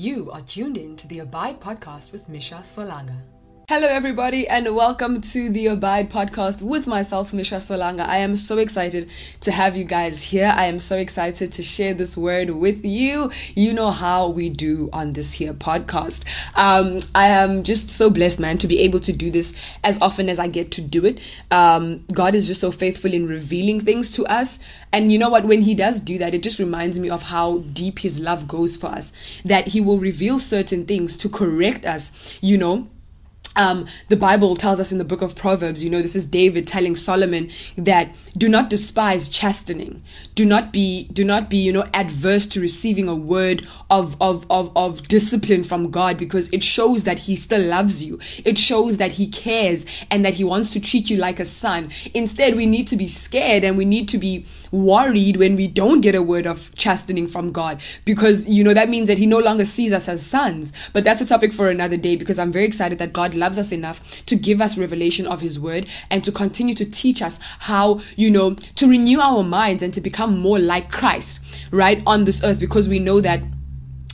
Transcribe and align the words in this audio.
You 0.00 0.30
are 0.30 0.40
tuned 0.40 0.78
in 0.78 0.96
to 0.96 1.06
the 1.08 1.18
Abide 1.18 1.60
podcast 1.60 2.10
with 2.10 2.26
Misha 2.26 2.62
Solanga. 2.64 3.18
Hello, 3.70 3.86
everybody, 3.86 4.48
and 4.48 4.74
welcome 4.74 5.20
to 5.20 5.48
the 5.48 5.68
Abide 5.68 6.10
podcast 6.10 6.60
with 6.60 6.88
myself, 6.88 7.32
Misha 7.32 7.58
Solanga. 7.58 8.00
I 8.00 8.16
am 8.16 8.36
so 8.36 8.58
excited 8.58 9.08
to 9.42 9.52
have 9.52 9.76
you 9.76 9.84
guys 9.84 10.20
here. 10.20 10.52
I 10.56 10.64
am 10.64 10.80
so 10.80 10.98
excited 10.98 11.52
to 11.52 11.62
share 11.62 11.94
this 11.94 12.16
word 12.16 12.50
with 12.50 12.84
you. 12.84 13.30
You 13.54 13.72
know 13.72 13.92
how 13.92 14.26
we 14.26 14.48
do 14.48 14.90
on 14.92 15.12
this 15.12 15.34
here 15.34 15.54
podcast. 15.54 16.24
Um, 16.56 16.98
I 17.14 17.28
am 17.28 17.62
just 17.62 17.90
so 17.90 18.10
blessed, 18.10 18.40
man, 18.40 18.58
to 18.58 18.66
be 18.66 18.80
able 18.80 18.98
to 18.98 19.12
do 19.12 19.30
this 19.30 19.54
as 19.84 20.02
often 20.02 20.28
as 20.28 20.40
I 20.40 20.48
get 20.48 20.72
to 20.72 20.80
do 20.80 21.04
it. 21.06 21.20
Um, 21.52 22.04
God 22.12 22.34
is 22.34 22.48
just 22.48 22.60
so 22.60 22.72
faithful 22.72 23.14
in 23.14 23.28
revealing 23.28 23.82
things 23.82 24.12
to 24.14 24.26
us. 24.26 24.58
And 24.92 25.12
you 25.12 25.18
know 25.20 25.28
what? 25.28 25.44
When 25.44 25.62
He 25.62 25.76
does 25.76 26.00
do 26.00 26.18
that, 26.18 26.34
it 26.34 26.42
just 26.42 26.58
reminds 26.58 26.98
me 26.98 27.08
of 27.08 27.22
how 27.22 27.58
deep 27.58 28.00
His 28.00 28.18
love 28.18 28.48
goes 28.48 28.76
for 28.76 28.88
us. 28.88 29.12
That 29.44 29.68
He 29.68 29.80
will 29.80 30.00
reveal 30.00 30.40
certain 30.40 30.86
things 30.86 31.16
to 31.18 31.28
correct 31.28 31.86
us, 31.86 32.10
you 32.40 32.58
know 32.58 32.88
um, 33.56 33.86
the 34.08 34.16
Bible 34.16 34.54
tells 34.54 34.78
us 34.78 34.92
in 34.92 34.98
the 34.98 35.04
book 35.04 35.22
of 35.22 35.34
Proverbs, 35.34 35.82
you 35.82 35.90
know, 35.90 36.02
this 36.02 36.14
is 36.14 36.24
David 36.24 36.66
telling 36.66 36.94
Solomon 36.94 37.50
that 37.76 38.14
do 38.36 38.48
not 38.48 38.70
despise 38.70 39.28
chastening. 39.28 40.02
Do 40.36 40.46
not 40.46 40.72
be, 40.72 41.04
do 41.12 41.24
not 41.24 41.50
be, 41.50 41.56
you 41.56 41.72
know, 41.72 41.88
adverse 41.92 42.46
to 42.46 42.60
receiving 42.60 43.08
a 43.08 43.14
word 43.14 43.66
of, 43.90 44.16
of, 44.20 44.46
of, 44.50 44.70
of 44.76 45.02
discipline 45.02 45.64
from 45.64 45.90
God 45.90 46.16
because 46.16 46.48
it 46.50 46.62
shows 46.62 47.04
that 47.04 47.18
he 47.18 47.34
still 47.34 47.62
loves 47.62 48.04
you. 48.04 48.20
It 48.44 48.56
shows 48.56 48.98
that 48.98 49.12
he 49.12 49.26
cares 49.26 49.84
and 50.10 50.24
that 50.24 50.34
he 50.34 50.44
wants 50.44 50.70
to 50.70 50.80
treat 50.80 51.10
you 51.10 51.16
like 51.16 51.40
a 51.40 51.44
son. 51.44 51.90
Instead, 52.14 52.56
we 52.56 52.66
need 52.66 52.86
to 52.88 52.96
be 52.96 53.08
scared 53.08 53.64
and 53.64 53.76
we 53.76 53.84
need 53.84 54.08
to 54.10 54.18
be 54.18 54.46
worried 54.70 55.36
when 55.36 55.56
we 55.56 55.66
don't 55.66 56.00
get 56.00 56.14
a 56.14 56.22
word 56.22 56.46
of 56.46 56.72
chastening 56.76 57.26
from 57.26 57.50
God 57.50 57.80
because, 58.04 58.48
you 58.48 58.62
know, 58.62 58.74
that 58.74 58.88
means 58.88 59.08
that 59.08 59.18
he 59.18 59.26
no 59.26 59.38
longer 59.38 59.64
sees 59.64 59.92
us 59.92 60.08
as 60.08 60.24
sons. 60.24 60.72
But 60.92 61.02
that's 61.02 61.20
a 61.20 61.26
topic 61.26 61.52
for 61.52 61.68
another 61.68 61.96
day 61.96 62.14
because 62.14 62.38
I'm 62.38 62.52
very 62.52 62.66
excited 62.66 62.98
that 62.98 63.12
God 63.12 63.34
loves 63.40 63.58
us 63.58 63.72
enough 63.72 64.00
to 64.26 64.36
give 64.36 64.60
us 64.60 64.78
revelation 64.78 65.26
of 65.26 65.40
his 65.40 65.58
word 65.58 65.86
and 66.10 66.22
to 66.22 66.30
continue 66.30 66.74
to 66.76 66.84
teach 66.84 67.22
us 67.22 67.40
how, 67.60 68.00
you 68.14 68.30
know, 68.30 68.54
to 68.76 68.88
renew 68.88 69.18
our 69.20 69.42
minds 69.42 69.82
and 69.82 69.92
to 69.94 70.00
become 70.00 70.38
more 70.38 70.58
like 70.58 70.90
Christ, 70.92 71.40
right, 71.72 72.02
on 72.06 72.24
this 72.24 72.44
earth 72.44 72.60
because 72.60 72.88
we 72.88 72.98
know 73.00 73.20
that 73.20 73.42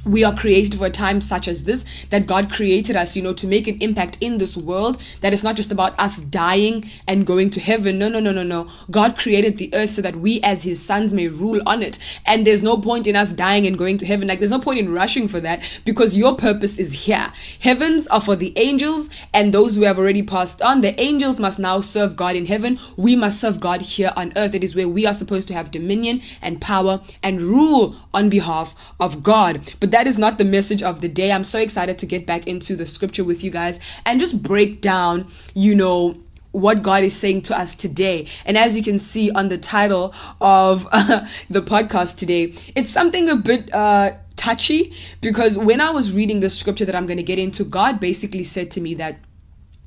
we 0.07 0.25
are 0.25 0.35
created 0.35 0.75
for 0.75 0.87
a 0.87 0.91
time 0.91 1.21
such 1.21 1.49
as 1.49 1.65
this 1.65 1.85
that 2.11 2.27
god 2.27 2.51
created 2.51 2.97
us 2.97 3.17
you 3.17 3.23
know 3.23 3.33
to 3.33 3.47
make 3.47 3.67
an 3.67 3.77
impact 3.81 4.19
in 4.21 4.39
this 4.39 4.57
world 4.57 5.01
that 5.21 5.33
it's 5.33 5.43
not 5.43 5.57
just 5.57 5.71
about 5.71 5.99
us 5.99 6.21
dying 6.21 6.89
and 7.07 7.27
going 7.27 7.51
to 7.51 7.61
heaven. 7.61 7.99
No 7.99 8.09
no 8.09 8.21
no 8.21 8.33
no 8.33 8.43
no. 8.43 8.69
God 8.91 9.17
created 9.17 9.57
the 9.57 9.75
earth 9.75 9.91
so 9.91 10.03
that 10.03 10.17
we 10.17 10.41
as 10.43 10.63
his 10.63 10.83
sons 10.83 11.13
may 11.13 11.29
rule 11.29 11.61
on 11.67 11.83
it. 11.83 11.99
And 12.25 12.47
there's 12.47 12.63
no 12.63 12.77
point 12.79 13.07
in 13.07 13.17
us 13.17 13.33
dying 13.33 13.67
and 13.67 13.79
going 13.79 13.99
to 13.99 14.07
heaven. 14.07 14.29
Like 14.29 14.39
there's 14.39 14.51
no 14.51 14.61
point 14.61 14.79
in 14.79 14.93
rushing 14.93 15.29
for 15.29 15.41
that 15.41 15.63
because 15.85 16.17
your 16.17 16.37
purpose 16.37 16.79
is 16.79 16.93
here. 16.93 17.33
Heavens 17.61 18.07
are 18.09 18.21
for 18.21 18.37
the 18.37 18.53
angels 18.57 19.11
and 19.33 19.53
those 19.53 19.77
who 19.77 19.83
have 19.83 19.99
already 19.99 20.23
passed 20.23 20.63
on. 20.63 20.81
The 20.81 20.99
angels 21.01 21.41
must 21.41 21.59
now 21.59 21.81
serve 21.81 22.17
god 22.17 22.37
in 22.37 22.47
heaven. 22.47 22.79
We 22.97 23.17
must 23.17 23.41
serve 23.41 23.61
god 23.61 23.83
here 23.83 24.13
on 24.17 24.33
earth. 24.37 24.55
It 24.55 24.65
is 24.65 24.75
where 24.75 24.89
we 24.89 25.07
are 25.07 25.15
supposed 25.15 25.49
to 25.49 25.55
have 25.55 25.71
dominion 25.71 26.23
and 26.43 26.61
power 26.61 27.01
and 27.23 27.41
rule 27.41 27.97
on 28.13 28.29
behalf 28.29 28.75
of 29.01 29.23
god. 29.23 29.75
But 29.81 29.91
that 29.97 30.07
is 30.07 30.19
not 30.19 30.37
the 30.37 30.45
message 30.45 30.83
of 30.83 31.01
the 31.01 31.09
day. 31.09 31.33
I'm 31.33 31.43
so 31.43 31.59
excited 31.59 31.99
to 32.01 32.05
get 32.05 32.27
back 32.27 32.47
into 32.47 32.77
the 32.77 32.87
scripture 32.87 33.25
with 33.25 33.43
you 33.43 33.51
guys 33.51 33.81
and 34.05 34.21
just 34.21 34.43
break 34.43 34.83
down, 34.83 35.27
you 35.55 35.75
know, 35.75 36.19
what 36.53 36.83
God 36.83 37.03
is 37.03 37.17
saying 37.17 37.43
to 37.43 37.59
us 37.59 37.75
today. 37.75 38.27
And 38.45 38.59
as 38.59 38.77
you 38.77 38.83
can 38.83 38.99
see 38.99 39.31
on 39.31 39.49
the 39.49 39.57
title 39.57 40.13
of 40.39 40.87
uh, 40.93 41.27
the 41.49 41.63
podcast 41.63 42.17
today, 42.17 42.53
it's 42.75 42.91
something 42.91 43.31
a 43.31 43.37
bit 43.37 43.73
uh, 43.73 44.13
touchy 44.37 44.95
because 45.23 45.57
when 45.57 45.81
I 45.81 45.89
was 45.89 46.13
reading 46.13 46.41
the 46.41 46.51
scripture 46.51 46.85
that 46.85 46.95
I'm 46.95 47.07
going 47.07 47.17
to 47.17 47.23
get 47.23 47.39
into, 47.39 47.65
God 47.65 47.99
basically 47.99 48.45
said 48.45 48.71
to 48.73 48.83
me 48.83 48.93
that 48.97 49.19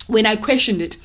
when 0.07 0.25
I 0.25 0.37
questioned 0.37 0.81
it, 0.81 0.97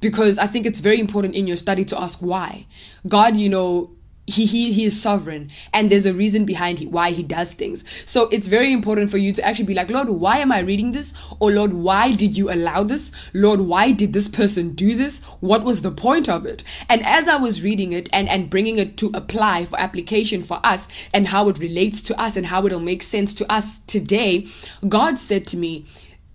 because 0.00 0.36
I 0.36 0.48
think 0.48 0.66
it's 0.66 0.80
very 0.80 0.98
important 0.98 1.36
in 1.36 1.46
your 1.46 1.56
study 1.56 1.84
to 1.84 2.00
ask 2.00 2.18
why. 2.18 2.66
God, 3.06 3.36
you 3.36 3.50
know, 3.50 3.92
he, 4.28 4.44
he 4.46 4.72
he 4.72 4.84
is 4.84 5.00
sovereign 5.00 5.50
and 5.72 5.90
there's 5.90 6.06
a 6.06 6.12
reason 6.12 6.44
behind 6.44 6.78
he, 6.78 6.86
why 6.86 7.10
he 7.10 7.22
does 7.22 7.54
things. 7.54 7.84
So 8.04 8.28
it's 8.28 8.46
very 8.46 8.72
important 8.72 9.10
for 9.10 9.18
you 9.18 9.32
to 9.32 9.42
actually 9.44 9.64
be 9.64 9.74
like 9.74 9.90
lord 9.90 10.08
why 10.08 10.38
am 10.38 10.52
i 10.52 10.60
reading 10.60 10.92
this? 10.92 11.14
Or 11.40 11.50
lord 11.50 11.72
why 11.72 12.12
did 12.12 12.36
you 12.36 12.52
allow 12.52 12.82
this? 12.82 13.10
Lord 13.32 13.60
why 13.60 13.92
did 13.92 14.12
this 14.12 14.28
person 14.28 14.74
do 14.74 14.94
this? 14.94 15.20
What 15.40 15.64
was 15.64 15.82
the 15.82 15.90
point 15.90 16.28
of 16.28 16.44
it? 16.44 16.62
And 16.88 17.04
as 17.06 17.26
i 17.26 17.36
was 17.36 17.62
reading 17.62 17.92
it 17.92 18.08
and 18.12 18.28
and 18.28 18.50
bringing 18.50 18.78
it 18.78 18.96
to 18.98 19.10
apply 19.14 19.64
for 19.64 19.80
application 19.80 20.42
for 20.42 20.60
us 20.62 20.88
and 21.14 21.28
how 21.28 21.48
it 21.48 21.58
relates 21.58 22.02
to 22.02 22.20
us 22.20 22.36
and 22.36 22.46
how 22.46 22.66
it'll 22.66 22.80
make 22.80 23.02
sense 23.02 23.32
to 23.34 23.50
us 23.52 23.78
today 23.86 24.46
god 24.88 25.18
said 25.18 25.44
to 25.44 25.56
me 25.56 25.86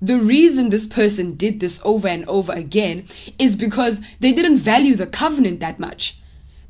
the 0.02 0.20
reason 0.20 0.70
this 0.70 0.88
person 0.88 1.36
did 1.36 1.60
this 1.60 1.80
over 1.84 2.08
and 2.10 2.26
over 2.28 2.52
again 2.52 3.06
is 3.40 3.56
because 3.56 4.02
they 4.20 4.34
didn't 4.34 4.58
value 4.58 4.96
the 4.96 5.08
covenant 5.08 5.62
that 5.62 5.80
much 5.80 6.18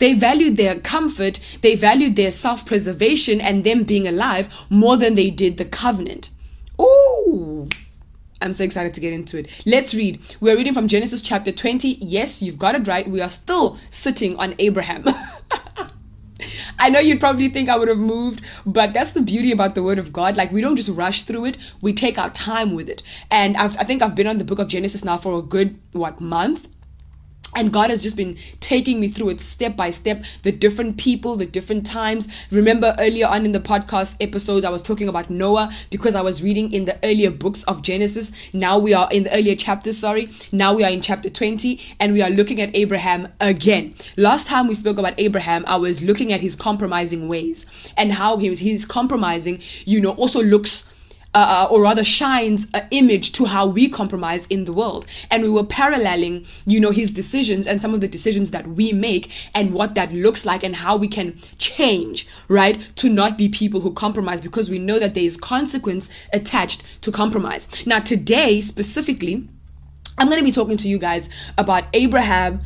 they 0.03 0.13
valued 0.13 0.57
their 0.57 0.81
comfort, 0.81 1.39
they 1.61 1.77
valued 1.77 2.17
their 2.17 2.33
self 2.33 2.65
preservation 2.65 3.39
and 3.39 3.63
them 3.63 3.85
being 3.85 4.05
alive 4.05 4.49
more 4.69 4.97
than 4.97 5.15
they 5.15 5.29
did 5.29 5.55
the 5.55 5.63
covenant. 5.63 6.29
Ooh. 6.77 7.69
I'm 8.41 8.51
so 8.51 8.65
excited 8.65 8.93
to 8.95 8.99
get 8.99 9.13
into 9.13 9.37
it. 9.37 9.47
Let's 9.65 9.93
read. 9.93 10.19
We're 10.41 10.57
reading 10.57 10.73
from 10.73 10.89
Genesis 10.89 11.21
chapter 11.21 11.53
20. 11.53 11.99
Yes, 12.01 12.41
you've 12.41 12.59
got 12.59 12.75
it 12.75 12.85
right. 12.85 13.09
We 13.09 13.21
are 13.21 13.29
still 13.29 13.77
sitting 13.91 14.35
on 14.35 14.55
Abraham. 14.59 15.05
I 16.79 16.89
know 16.89 16.99
you'd 16.99 17.21
probably 17.21 17.47
think 17.47 17.69
I 17.69 17.77
would 17.77 17.87
have 17.87 17.97
moved, 17.97 18.41
but 18.65 18.91
that's 18.91 19.11
the 19.11 19.21
beauty 19.21 19.53
about 19.53 19.73
the 19.73 19.83
Word 19.83 19.99
of 19.99 20.11
God. 20.11 20.35
Like, 20.35 20.51
we 20.51 20.59
don't 20.59 20.75
just 20.75 20.89
rush 20.89 21.23
through 21.23 21.45
it, 21.45 21.57
we 21.79 21.93
take 21.93 22.17
our 22.17 22.29
time 22.31 22.73
with 22.73 22.89
it. 22.89 23.01
And 23.31 23.55
I've, 23.55 23.77
I 23.77 23.85
think 23.85 24.01
I've 24.01 24.15
been 24.15 24.27
on 24.27 24.37
the 24.37 24.43
book 24.43 24.59
of 24.59 24.67
Genesis 24.67 25.05
now 25.05 25.15
for 25.15 25.39
a 25.39 25.41
good, 25.41 25.79
what, 25.93 26.19
month? 26.19 26.67
And 27.55 27.71
God 27.71 27.89
has 27.89 28.01
just 28.01 28.17
been 28.17 28.37
taking 28.59 28.99
me 28.99 29.07
through 29.07 29.29
it 29.29 29.39
step 29.39 29.75
by 29.75 29.91
step, 29.91 30.23
the 30.41 30.51
different 30.51 30.97
people, 30.97 31.35
the 31.35 31.45
different 31.45 31.85
times. 31.85 32.27
Remember 32.51 32.95
earlier 32.99 33.27
on 33.27 33.45
in 33.45 33.51
the 33.51 33.59
podcast 33.59 34.17
episodes, 34.19 34.65
I 34.65 34.69
was 34.69 34.83
talking 34.83 35.07
about 35.07 35.29
Noah 35.29 35.73
because 35.89 36.15
I 36.15 36.21
was 36.21 36.41
reading 36.41 36.73
in 36.73 36.85
the 36.85 36.97
earlier 37.03 37.31
books 37.31 37.63
of 37.63 37.81
Genesis. 37.81 38.31
Now 38.53 38.79
we 38.79 38.93
are 38.93 39.07
in 39.11 39.23
the 39.23 39.33
earlier 39.33 39.55
chapters, 39.55 39.97
sorry. 39.97 40.29
Now 40.51 40.73
we 40.73 40.83
are 40.83 40.89
in 40.89 41.01
chapter 41.01 41.29
20 41.29 41.79
and 41.99 42.13
we 42.13 42.21
are 42.21 42.29
looking 42.29 42.61
at 42.61 42.75
Abraham 42.75 43.27
again. 43.39 43.95
Last 44.17 44.47
time 44.47 44.67
we 44.67 44.75
spoke 44.75 44.97
about 44.97 45.13
Abraham, 45.17 45.63
I 45.67 45.75
was 45.75 46.01
looking 46.01 46.33
at 46.33 46.41
his 46.41 46.55
compromising 46.55 47.27
ways 47.27 47.65
and 47.97 48.13
how 48.13 48.37
he's 48.37 48.85
compromising, 48.85 49.61
you 49.85 50.01
know, 50.01 50.11
also 50.11 50.41
looks 50.41 50.85
uh, 51.33 51.67
or 51.69 51.81
rather 51.81 52.03
shines 52.03 52.67
an 52.73 52.87
image 52.91 53.31
to 53.33 53.45
how 53.45 53.65
we 53.65 53.89
compromise 53.89 54.45
in 54.47 54.65
the 54.65 54.73
world. 54.73 55.05
And 55.31 55.43
we 55.43 55.49
were 55.49 55.63
paralleling, 55.63 56.45
you 56.65 56.79
know, 56.79 56.91
his 56.91 57.09
decisions 57.09 57.67
and 57.67 57.81
some 57.81 57.93
of 57.93 58.01
the 58.01 58.07
decisions 58.07 58.51
that 58.51 58.67
we 58.67 58.93
make 58.93 59.31
and 59.53 59.73
what 59.73 59.95
that 59.95 60.13
looks 60.13 60.45
like 60.45 60.63
and 60.63 60.75
how 60.75 60.95
we 60.95 61.07
can 61.07 61.39
change, 61.57 62.27
right? 62.47 62.79
To 62.97 63.09
not 63.09 63.37
be 63.37 63.49
people 63.49 63.79
who 63.79 63.93
compromise 63.93 64.41
because 64.41 64.69
we 64.69 64.79
know 64.79 64.99
that 64.99 65.13
there 65.13 65.23
is 65.23 65.37
consequence 65.37 66.09
attached 66.31 66.83
to 67.01 67.11
compromise. 67.11 67.67
Now, 67.85 67.99
today 67.99 68.61
specifically, 68.61 69.47
I'm 70.17 70.27
going 70.27 70.39
to 70.39 70.45
be 70.45 70.51
talking 70.51 70.77
to 70.77 70.87
you 70.87 70.99
guys 70.99 71.29
about 71.57 71.85
Abraham 71.93 72.61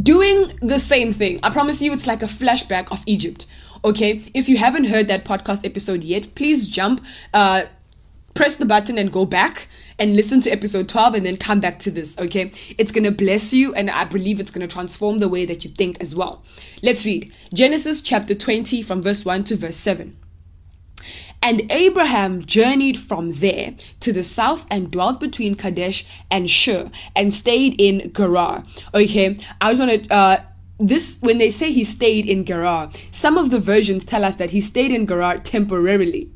doing 0.00 0.52
the 0.60 0.78
same 0.78 1.12
thing. 1.12 1.40
I 1.42 1.50
promise 1.50 1.80
you, 1.80 1.92
it's 1.92 2.06
like 2.06 2.22
a 2.22 2.26
flashback 2.26 2.92
of 2.92 3.02
Egypt. 3.06 3.46
Okay, 3.82 4.22
if 4.34 4.48
you 4.48 4.58
haven't 4.58 4.84
heard 4.84 5.08
that 5.08 5.24
podcast 5.24 5.64
episode 5.64 6.04
yet, 6.04 6.34
please 6.34 6.68
jump. 6.68 7.02
Uh, 7.32 7.62
press 8.34 8.56
the 8.56 8.64
button 8.64 8.98
and 8.98 9.12
go 9.12 9.24
back 9.24 9.68
and 9.98 10.16
listen 10.16 10.40
to 10.40 10.50
episode 10.50 10.88
12 10.88 11.16
and 11.16 11.26
then 11.26 11.36
come 11.36 11.60
back 11.60 11.78
to 11.80 11.90
this, 11.90 12.18
okay? 12.18 12.52
It's 12.78 12.90
gonna 12.90 13.10
bless 13.10 13.52
you 13.52 13.74
and 13.74 13.90
I 13.90 14.04
believe 14.04 14.40
it's 14.40 14.50
gonna 14.50 14.66
transform 14.66 15.18
the 15.18 15.28
way 15.28 15.44
that 15.44 15.64
you 15.64 15.70
think 15.70 16.00
as 16.00 16.14
well. 16.14 16.42
Let's 16.82 17.04
read 17.04 17.32
Genesis 17.52 18.00
chapter 18.00 18.34
20 18.34 18.82
from 18.82 19.02
verse 19.02 19.24
1 19.24 19.44
to 19.44 19.56
verse 19.56 19.76
7. 19.76 20.16
And 21.42 21.70
Abraham 21.72 22.44
journeyed 22.44 22.98
from 22.98 23.32
there 23.32 23.74
to 24.00 24.12
the 24.12 24.22
south 24.22 24.66
and 24.70 24.90
dwelt 24.90 25.20
between 25.20 25.54
Kadesh 25.54 26.04
and 26.30 26.50
Shur 26.50 26.90
and 27.16 27.32
stayed 27.32 27.80
in 27.80 28.12
Gerar. 28.12 28.64
Okay, 28.94 29.38
I 29.60 29.72
want 29.72 30.04
to 30.04 30.14
uh, 30.14 30.42
this 30.78 31.18
when 31.20 31.38
they 31.38 31.50
say 31.50 31.72
he 31.72 31.84
stayed 31.84 32.28
in 32.28 32.44
Gerar, 32.44 32.90
some 33.10 33.38
of 33.38 33.50
the 33.50 33.58
versions 33.58 34.04
tell 34.04 34.24
us 34.24 34.36
that 34.36 34.50
he 34.50 34.60
stayed 34.60 34.90
in 34.90 35.06
Gerar 35.06 35.38
temporarily 35.38 36.30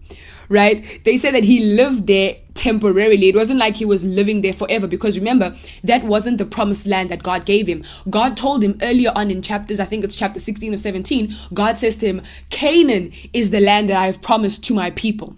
right? 0.49 1.05
They 1.05 1.17
say 1.17 1.31
that 1.31 1.44
he 1.44 1.61
lived 1.75 2.06
there 2.06 2.37
temporarily. 2.55 3.29
It 3.29 3.35
wasn't 3.35 3.58
like 3.58 3.76
he 3.76 3.85
was 3.85 4.05
living 4.05 4.43
there 4.43 4.52
forever 4.52 4.87
because 4.87 5.19
remember, 5.19 5.56
that 5.82 6.05
wasn't 6.05 6.38
the 6.38 6.44
promised 6.44 6.87
land 6.87 7.11
that 7.11 7.23
God 7.23 7.44
gave 7.44 7.67
him. 7.67 7.85
God 8.08 8.37
told 8.37 8.62
him 8.62 8.79
earlier 8.82 9.12
on 9.14 9.31
in 9.31 9.43
chapters, 9.43 9.81
I 9.81 9.85
think 9.85 10.05
it's 10.05 10.14
chapter 10.14 10.41
16 10.41 10.75
or 10.75 10.76
17, 10.76 11.35
God 11.52 11.79
says 11.79 11.96
to 11.96 12.06
him, 12.06 12.23
Canaan 12.50 13.12
is 13.32 13.50
the 13.50 13.61
land 13.61 13.91
that 13.91 13.96
I 13.96 14.06
have 14.06 14.23
promised 14.23 14.64
to 14.64 14.75
my 14.75 14.91
people. 14.91 15.37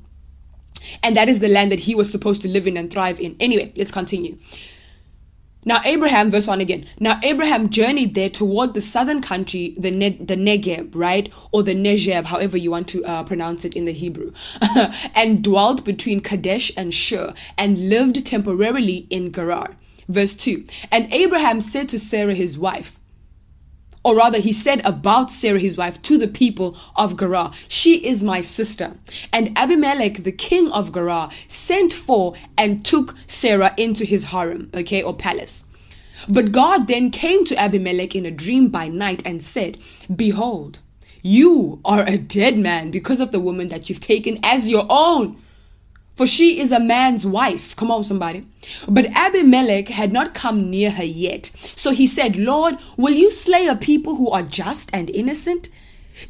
And 1.02 1.16
that 1.16 1.28
is 1.28 1.40
the 1.40 1.48
land 1.48 1.72
that 1.72 1.80
he 1.80 1.94
was 1.94 2.10
supposed 2.10 2.42
to 2.42 2.48
live 2.48 2.66
in 2.66 2.76
and 2.76 2.90
thrive 2.90 3.18
in. 3.18 3.36
Anyway, 3.40 3.72
let's 3.76 3.90
continue. 3.90 4.38
Now 5.66 5.82
Abraham, 5.84 6.30
verse 6.30 6.46
1 6.46 6.60
again. 6.60 6.86
Now 7.00 7.18
Abraham 7.24 7.68
journeyed 7.68 8.14
there 8.14 8.30
toward 8.30 8.72
the 8.72 8.80
southern 8.80 9.20
country, 9.20 9.74
the, 9.76 9.90
ne- 9.90 10.16
the 10.16 10.36
Negeb, 10.36 10.92
right? 10.94 11.30
Or 11.50 11.64
the 11.64 11.74
Negeb, 11.74 12.24
however 12.24 12.56
you 12.56 12.70
want 12.70 12.86
to 12.88 13.04
uh, 13.04 13.24
pronounce 13.24 13.64
it 13.64 13.74
in 13.74 13.84
the 13.84 13.92
Hebrew. 13.92 14.32
and 15.14 15.42
dwelt 15.42 15.84
between 15.84 16.20
Kadesh 16.20 16.70
and 16.76 16.94
Shur, 16.94 17.34
and 17.58 17.90
lived 17.90 18.24
temporarily 18.24 19.08
in 19.10 19.32
Gerar. 19.32 19.76
Verse 20.08 20.36
2. 20.36 20.64
And 20.92 21.12
Abraham 21.12 21.60
said 21.60 21.88
to 21.88 21.98
Sarah 21.98 22.34
his 22.34 22.56
wife, 22.56 22.96
or 24.06 24.14
rather 24.14 24.38
he 24.38 24.52
said 24.52 24.80
about 24.84 25.32
Sarah 25.32 25.58
his 25.58 25.76
wife 25.76 26.00
to 26.02 26.16
the 26.16 26.28
people 26.28 26.76
of 26.94 27.16
Gerar, 27.18 27.52
she 27.66 28.06
is 28.06 28.22
my 28.22 28.40
sister. 28.40 28.96
And 29.32 29.50
Abimelech, 29.58 30.22
the 30.22 30.30
king 30.30 30.70
of 30.70 30.92
Gerar, 30.92 31.28
sent 31.48 31.92
for 31.92 32.36
and 32.56 32.84
took 32.84 33.16
Sarah 33.26 33.74
into 33.76 34.04
his 34.04 34.26
harem, 34.26 34.70
okay, 34.72 35.02
or 35.02 35.12
palace. 35.12 35.64
But 36.28 36.52
God 36.52 36.86
then 36.86 37.10
came 37.10 37.44
to 37.46 37.56
Abimelech 37.56 38.14
in 38.14 38.24
a 38.24 38.30
dream 38.30 38.68
by 38.68 38.86
night 38.86 39.22
and 39.26 39.42
said, 39.42 39.76
Behold, 40.14 40.78
you 41.20 41.80
are 41.84 42.06
a 42.06 42.16
dead 42.16 42.56
man 42.56 42.92
because 42.92 43.18
of 43.18 43.32
the 43.32 43.40
woman 43.40 43.66
that 43.70 43.88
you've 43.88 43.98
taken 43.98 44.38
as 44.44 44.68
your 44.68 44.86
own 44.88 45.42
for 46.16 46.26
she 46.26 46.58
is 46.58 46.72
a 46.72 46.80
man's 46.80 47.26
wife. 47.26 47.76
Come 47.76 47.90
on, 47.90 48.02
somebody. 48.02 48.46
But 48.88 49.06
Abimelech 49.14 49.88
had 49.88 50.12
not 50.12 50.34
come 50.34 50.70
near 50.70 50.90
her 50.92 51.04
yet. 51.04 51.50
So 51.74 51.90
he 51.92 52.06
said, 52.06 52.36
Lord, 52.36 52.78
will 52.96 53.12
you 53.12 53.30
slay 53.30 53.66
a 53.66 53.76
people 53.76 54.16
who 54.16 54.30
are 54.30 54.42
just 54.42 54.90
and 54.94 55.10
innocent? 55.10 55.68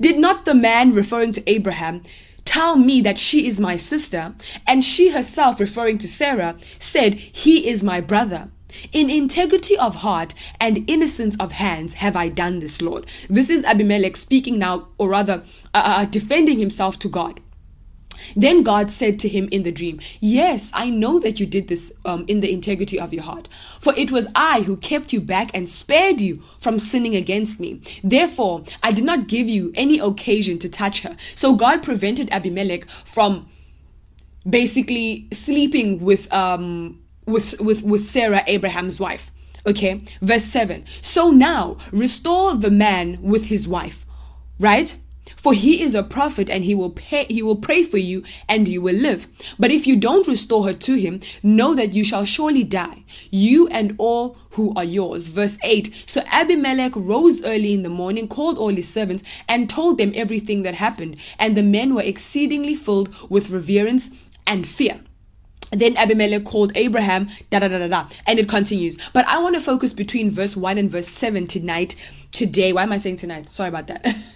Did 0.00 0.18
not 0.18 0.44
the 0.44 0.54
man, 0.54 0.92
referring 0.92 1.30
to 1.32 1.48
Abraham, 1.50 2.02
tell 2.44 2.76
me 2.76 3.00
that 3.02 3.18
she 3.18 3.46
is 3.46 3.60
my 3.60 3.76
sister? 3.76 4.34
And 4.66 4.84
she 4.84 5.10
herself, 5.10 5.60
referring 5.60 5.98
to 5.98 6.08
Sarah, 6.08 6.56
said, 6.80 7.14
He 7.14 7.68
is 7.68 7.84
my 7.84 8.00
brother. 8.00 8.48
In 8.92 9.08
integrity 9.08 9.78
of 9.78 9.96
heart 9.96 10.34
and 10.60 10.88
innocence 10.90 11.36
of 11.38 11.52
hands 11.52 11.94
have 11.94 12.16
I 12.16 12.28
done 12.28 12.58
this, 12.58 12.82
Lord. 12.82 13.06
This 13.30 13.48
is 13.48 13.64
Abimelech 13.64 14.16
speaking 14.16 14.58
now, 14.58 14.88
or 14.98 15.10
rather, 15.10 15.44
uh, 15.72 15.82
uh 15.84 16.04
defending 16.06 16.58
himself 16.58 16.98
to 16.98 17.08
God. 17.08 17.40
Then 18.34 18.62
God 18.62 18.90
said 18.90 19.18
to 19.20 19.28
him 19.28 19.48
in 19.50 19.62
the 19.62 19.72
dream, 19.72 20.00
Yes, 20.20 20.70
I 20.74 20.90
know 20.90 21.18
that 21.20 21.40
you 21.40 21.46
did 21.46 21.68
this 21.68 21.92
um, 22.04 22.24
in 22.28 22.40
the 22.40 22.52
integrity 22.52 22.98
of 22.98 23.12
your 23.12 23.22
heart. 23.22 23.48
For 23.80 23.94
it 23.96 24.10
was 24.10 24.28
I 24.34 24.62
who 24.62 24.76
kept 24.76 25.12
you 25.12 25.20
back 25.20 25.50
and 25.54 25.68
spared 25.68 26.20
you 26.20 26.42
from 26.60 26.78
sinning 26.78 27.14
against 27.14 27.60
me. 27.60 27.80
Therefore, 28.02 28.62
I 28.82 28.92
did 28.92 29.04
not 29.04 29.28
give 29.28 29.48
you 29.48 29.72
any 29.74 29.98
occasion 29.98 30.58
to 30.60 30.68
touch 30.68 31.02
her. 31.02 31.16
So 31.34 31.54
God 31.54 31.82
prevented 31.82 32.30
Abimelech 32.30 32.86
from 33.04 33.48
basically 34.48 35.26
sleeping 35.32 36.00
with 36.00 36.32
um 36.32 37.00
with 37.26 37.60
with 37.60 37.82
with 37.82 38.08
Sarah 38.08 38.44
Abraham's 38.46 39.00
wife 39.00 39.32
okay 39.66 40.00
verse 40.22 40.44
7 40.44 40.84
so 41.00 41.30
now 41.30 41.76
restore 41.90 42.56
the 42.56 42.70
man 42.70 43.18
with 43.20 43.46
his 43.46 43.66
wife 43.66 44.06
right 44.60 44.96
for 45.34 45.52
he 45.54 45.82
is 45.82 45.94
a 45.94 46.02
prophet 46.02 46.48
and 46.48 46.64
he 46.64 46.74
will 46.74 46.90
pay, 46.90 47.24
he 47.26 47.42
will 47.42 47.56
pray 47.56 47.84
for 47.84 47.98
you 47.98 48.22
and 48.48 48.68
you 48.68 48.80
will 48.80 48.94
live. 48.96 49.26
But 49.58 49.70
if 49.70 49.86
you 49.86 49.96
don't 49.96 50.26
restore 50.26 50.64
her 50.64 50.72
to 50.72 50.94
him, 50.94 51.20
know 51.42 51.74
that 51.74 51.92
you 51.92 52.04
shall 52.04 52.24
surely 52.24 52.64
die, 52.64 53.04
you 53.30 53.68
and 53.68 53.94
all 53.98 54.36
who 54.50 54.72
are 54.74 54.84
yours. 54.84 55.28
Verse 55.28 55.58
8. 55.62 56.04
So 56.06 56.22
Abimelech 56.30 56.92
rose 56.94 57.42
early 57.42 57.74
in 57.74 57.82
the 57.82 57.88
morning, 57.88 58.28
called 58.28 58.58
all 58.58 58.74
his 58.74 58.88
servants, 58.88 59.22
and 59.48 59.68
told 59.68 59.98
them 59.98 60.12
everything 60.14 60.62
that 60.62 60.74
happened. 60.74 61.18
And 61.38 61.56
the 61.56 61.62
men 61.62 61.94
were 61.94 62.02
exceedingly 62.02 62.74
filled 62.74 63.14
with 63.30 63.50
reverence 63.50 64.10
and 64.46 64.66
fear. 64.66 65.00
Then 65.72 65.96
Abimelech 65.96 66.44
called 66.44 66.72
Abraham, 66.76 67.28
da 67.50 67.58
da 67.58 67.68
da 67.68 67.78
da 67.78 67.88
da, 67.88 68.08
and 68.26 68.38
it 68.38 68.48
continues. 68.48 68.96
But 69.12 69.26
I 69.26 69.38
want 69.38 69.56
to 69.56 69.60
focus 69.60 69.92
between 69.92 70.30
verse 70.30 70.56
1 70.56 70.78
and 70.78 70.90
verse 70.90 71.08
7 71.08 71.46
tonight, 71.46 71.96
today. 72.30 72.72
Why 72.72 72.84
am 72.84 72.92
I 72.92 72.98
saying 72.98 73.16
tonight? 73.16 73.50
Sorry 73.50 73.68
about 73.68 73.88
that. 73.88 74.16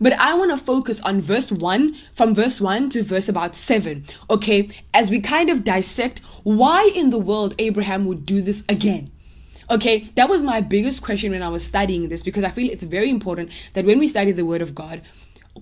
But 0.00 0.12
I 0.14 0.34
want 0.34 0.50
to 0.50 0.56
focus 0.56 1.00
on 1.02 1.20
verse 1.20 1.50
1 1.50 1.94
from 2.12 2.34
verse 2.34 2.60
1 2.60 2.90
to 2.90 3.02
verse 3.02 3.28
about 3.28 3.56
7, 3.56 4.04
okay? 4.30 4.68
As 4.92 5.10
we 5.10 5.20
kind 5.20 5.50
of 5.50 5.64
dissect 5.64 6.20
why 6.42 6.90
in 6.94 7.10
the 7.10 7.18
world 7.18 7.54
Abraham 7.58 8.06
would 8.06 8.26
do 8.26 8.42
this 8.42 8.64
again. 8.68 9.10
Okay, 9.70 10.10
that 10.16 10.28
was 10.28 10.42
my 10.42 10.60
biggest 10.60 11.02
question 11.02 11.32
when 11.32 11.42
I 11.42 11.48
was 11.48 11.64
studying 11.64 12.08
this 12.08 12.22
because 12.22 12.44
I 12.44 12.50
feel 12.50 12.70
it's 12.70 12.84
very 12.84 13.08
important 13.08 13.50
that 13.74 13.84
when 13.84 13.98
we 13.98 14.08
study 14.08 14.32
the 14.32 14.44
Word 14.44 14.60
of 14.60 14.74
God, 14.74 15.02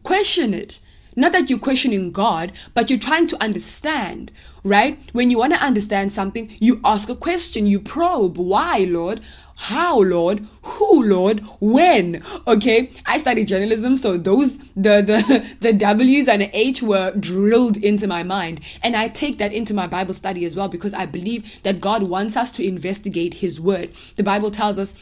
question 0.03 0.55
it. 0.55 0.81
Not 1.17 1.33
that 1.33 1.51
you're 1.51 1.59
questioning 1.59 2.13
God, 2.13 2.53
but 2.73 2.89
you're 2.89 2.99
trying 2.99 3.27
to 3.29 3.43
understand, 3.43 4.31
right? 4.63 4.99
When 5.13 5.31
you 5.31 5.39
want 5.39 5.53
to 5.53 5.61
understand 5.61 6.13
something, 6.13 6.57
you 6.61 6.81
ask 6.85 7.09
a 7.09 7.17
question, 7.17 7.67
you 7.67 7.81
probe. 7.81 8.39
Why, 8.39 8.79
Lord? 8.89 9.21
How, 9.65 10.01
Lord? 10.01 10.49
Who, 10.63 11.05
Lord? 11.05 11.45
When? 11.61 12.25
Okay, 12.47 12.91
I 13.05 13.19
studied 13.19 13.47
journalism, 13.47 13.99
so 13.99 14.17
those 14.17 14.57
the 14.75 15.03
the 15.03 15.47
the 15.61 15.75
W's 15.75 16.29
and 16.29 16.41
the 16.41 16.51
H 16.57 16.83
were 16.83 17.11
drilled 17.11 17.77
into 17.77 18.07
my 18.07 18.23
mind, 18.23 18.63
and 18.83 18.97
I 18.97 19.09
take 19.09 19.37
that 19.37 19.53
into 19.53 19.75
my 19.75 19.87
Bible 19.87 20.15
study 20.15 20.47
as 20.47 20.57
well 20.57 20.69
because 20.69 20.95
I 20.95 21.05
believe 21.05 21.63
that 21.63 21.79
God 21.79 22.05
wants 22.05 22.39
us 22.39 22.51
to 22.53 22.67
investigate 22.67 23.35
His 23.35 23.61
Word. 23.61 23.93
The 24.17 24.23
Bible 24.23 24.51
tells 24.51 24.79
us 24.79 24.95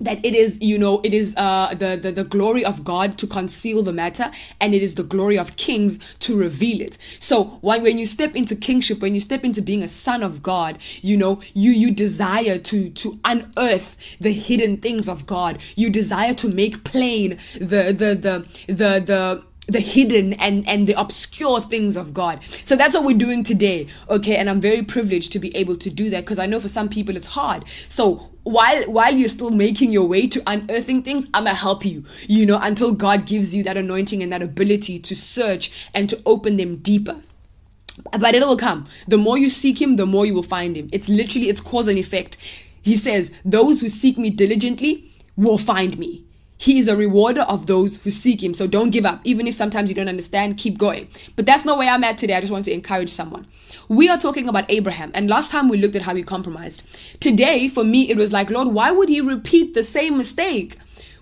that 0.00 0.24
it 0.24 0.34
is 0.34 0.60
you 0.60 0.78
know 0.78 1.00
it 1.04 1.14
is 1.14 1.34
uh 1.36 1.74
the, 1.74 1.96
the 1.96 2.12
the 2.12 2.24
glory 2.24 2.64
of 2.64 2.84
god 2.84 3.18
to 3.18 3.26
conceal 3.26 3.82
the 3.82 3.92
matter 3.92 4.30
and 4.60 4.74
it 4.74 4.82
is 4.82 4.94
the 4.94 5.02
glory 5.02 5.38
of 5.38 5.56
kings 5.56 5.98
to 6.20 6.36
reveal 6.36 6.80
it. 6.80 6.98
So 7.20 7.44
when, 7.60 7.82
when 7.82 7.98
you 7.98 8.06
step 8.06 8.36
into 8.36 8.56
kingship 8.56 9.00
when 9.00 9.14
you 9.14 9.20
step 9.20 9.44
into 9.44 9.62
being 9.62 9.82
a 9.82 9.88
son 9.88 10.22
of 10.22 10.42
god 10.42 10.78
you 11.02 11.16
know 11.16 11.40
you 11.54 11.70
you 11.70 11.90
desire 11.90 12.58
to 12.58 12.90
to 12.90 13.18
unearth 13.24 13.96
the 14.20 14.32
hidden 14.32 14.76
things 14.78 15.08
of 15.08 15.26
god. 15.26 15.58
You 15.76 15.90
desire 15.90 16.34
to 16.34 16.48
make 16.48 16.84
plain 16.84 17.38
the 17.54 17.92
the 17.92 18.14
the 18.14 18.46
the 18.68 18.74
the 18.74 19.00
the 19.00 19.47
hidden 19.80 20.32
and 20.34 20.66
and 20.66 20.86
the 20.86 20.98
obscure 20.98 21.60
things 21.60 21.96
of 21.96 22.14
God. 22.14 22.40
So 22.64 22.76
that's 22.76 22.94
what 22.94 23.04
we're 23.04 23.18
doing 23.18 23.42
today. 23.44 23.88
Okay, 24.08 24.36
and 24.36 24.48
I'm 24.48 24.60
very 24.60 24.82
privileged 24.82 25.32
to 25.32 25.38
be 25.38 25.54
able 25.56 25.76
to 25.76 25.90
do 25.90 26.10
that 26.10 26.20
because 26.24 26.38
I 26.38 26.46
know 26.46 26.60
for 26.60 26.68
some 26.68 26.88
people 26.88 27.16
it's 27.16 27.26
hard. 27.26 27.64
So 27.88 28.30
while 28.44 28.82
while 28.84 29.14
you're 29.14 29.28
still 29.28 29.50
making 29.50 29.92
your 29.92 30.06
way 30.06 30.26
to 30.28 30.42
unearthing 30.46 31.02
things, 31.02 31.26
I'm 31.34 31.44
gonna 31.44 31.54
help 31.54 31.84
you, 31.84 32.04
you 32.26 32.46
know, 32.46 32.58
until 32.60 32.92
God 32.92 33.26
gives 33.26 33.54
you 33.54 33.62
that 33.64 33.76
anointing 33.76 34.22
and 34.22 34.32
that 34.32 34.42
ability 34.42 34.98
to 35.00 35.14
search 35.14 35.70
and 35.94 36.08
to 36.08 36.20
open 36.24 36.56
them 36.56 36.76
deeper 36.76 37.20
but 38.18 38.34
it 38.34 38.40
will 38.40 38.56
come. 38.56 38.86
The 39.06 39.18
more 39.18 39.38
you 39.38 39.50
seek 39.50 39.80
him, 39.80 39.96
the 39.96 40.06
more 40.06 40.26
you 40.26 40.34
will 40.34 40.42
find 40.42 40.76
him. 40.76 40.88
It's 40.92 41.08
literally 41.08 41.48
it's 41.48 41.60
cause 41.60 41.88
and 41.88 41.98
effect. 41.98 42.36
He 42.82 42.96
says, 42.96 43.32
"Those 43.44 43.80
who 43.80 43.88
seek 43.88 44.18
me 44.18 44.30
diligently 44.30 45.12
will 45.36 45.58
find 45.58 45.98
me." 45.98 46.24
He 46.58 46.80
is 46.80 46.88
a 46.88 46.96
rewarder 46.96 47.42
of 47.42 47.66
those 47.66 47.98
who 47.98 48.10
seek 48.10 48.42
him. 48.42 48.52
So 48.52 48.66
don't 48.66 48.90
give 48.90 49.06
up. 49.06 49.20
Even 49.22 49.46
if 49.46 49.54
sometimes 49.54 49.88
you 49.88 49.94
don't 49.94 50.08
understand, 50.08 50.58
keep 50.58 50.76
going. 50.76 51.08
But 51.36 51.46
that's 51.46 51.64
not 51.64 51.78
where 51.78 51.88
I'm 51.88 52.02
at 52.02 52.18
today. 52.18 52.34
I 52.34 52.40
just 52.40 52.52
want 52.52 52.64
to 52.64 52.72
encourage 52.72 53.10
someone. 53.10 53.46
We 53.88 54.08
are 54.08 54.18
talking 54.18 54.48
about 54.48 54.68
Abraham. 54.68 55.12
And 55.14 55.30
last 55.30 55.52
time 55.52 55.68
we 55.68 55.78
looked 55.78 55.94
at 55.94 56.02
how 56.02 56.16
he 56.16 56.22
compromised. 56.24 56.82
Today, 57.20 57.68
for 57.68 57.84
me, 57.84 58.10
it 58.10 58.16
was 58.16 58.32
like, 58.32 58.50
Lord, 58.50 58.68
why 58.68 58.90
would 58.90 59.08
he 59.08 59.20
repeat 59.20 59.74
the 59.74 59.84
same 59.84 60.18
mistake? 60.18 60.76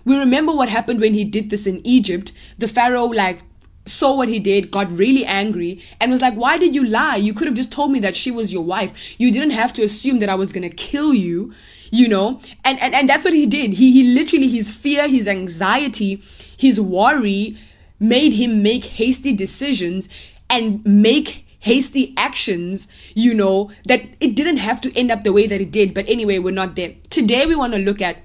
We 0.05 0.17
remember 0.17 0.53
what 0.53 0.69
happened 0.69 1.01
when 1.01 1.13
he 1.13 1.23
did 1.23 1.51
this 1.51 1.67
in 1.67 1.85
Egypt. 1.85 2.31
The 2.57 2.67
Pharaoh, 2.67 3.05
like, 3.05 3.41
saw 3.85 4.15
what 4.15 4.29
he 4.29 4.39
did, 4.39 4.71
got 4.71 4.91
really 4.91 5.25
angry, 5.25 5.81
and 5.99 6.11
was 6.11 6.21
like, 6.21 6.33
Why 6.33 6.57
did 6.57 6.75
you 6.75 6.83
lie? 6.83 7.15
You 7.15 7.33
could 7.33 7.47
have 7.47 7.55
just 7.55 7.71
told 7.71 7.91
me 7.91 7.99
that 7.99 8.15
she 8.15 8.31
was 8.31 8.51
your 8.51 8.63
wife. 8.63 8.93
You 9.17 9.31
didn't 9.31 9.51
have 9.51 9.73
to 9.73 9.83
assume 9.83 10.19
that 10.19 10.29
I 10.29 10.35
was 10.35 10.51
going 10.51 10.69
to 10.69 10.75
kill 10.75 11.13
you 11.13 11.53
you 11.91 12.07
know 12.07 12.41
and, 12.63 12.79
and 12.79 12.93
and 12.93 13.09
that's 13.09 13.25
what 13.25 13.33
he 13.33 13.45
did 13.45 13.73
he 13.73 13.91
he 13.91 14.03
literally 14.13 14.47
his 14.47 14.71
fear 14.71 15.07
his 15.07 15.27
anxiety 15.27 16.21
his 16.55 16.79
worry 16.79 17.57
made 17.99 18.33
him 18.33 18.61
make 18.61 18.85
hasty 18.85 19.33
decisions 19.33 20.07
and 20.49 20.85
make 20.85 21.45
hasty 21.59 22.13
actions 22.17 22.87
you 23.13 23.33
know 23.33 23.71
that 23.85 24.01
it 24.19 24.35
didn't 24.35 24.57
have 24.57 24.79
to 24.79 24.95
end 24.97 25.11
up 25.11 25.23
the 25.23 25.33
way 25.33 25.47
that 25.47 25.61
it 25.61 25.71
did 25.71 25.93
but 25.93 26.07
anyway 26.07 26.37
we're 26.37 26.51
not 26.51 26.75
there 26.75 26.93
today 27.09 27.45
we 27.45 27.55
want 27.55 27.73
to 27.73 27.79
look 27.79 28.01
at 28.01 28.17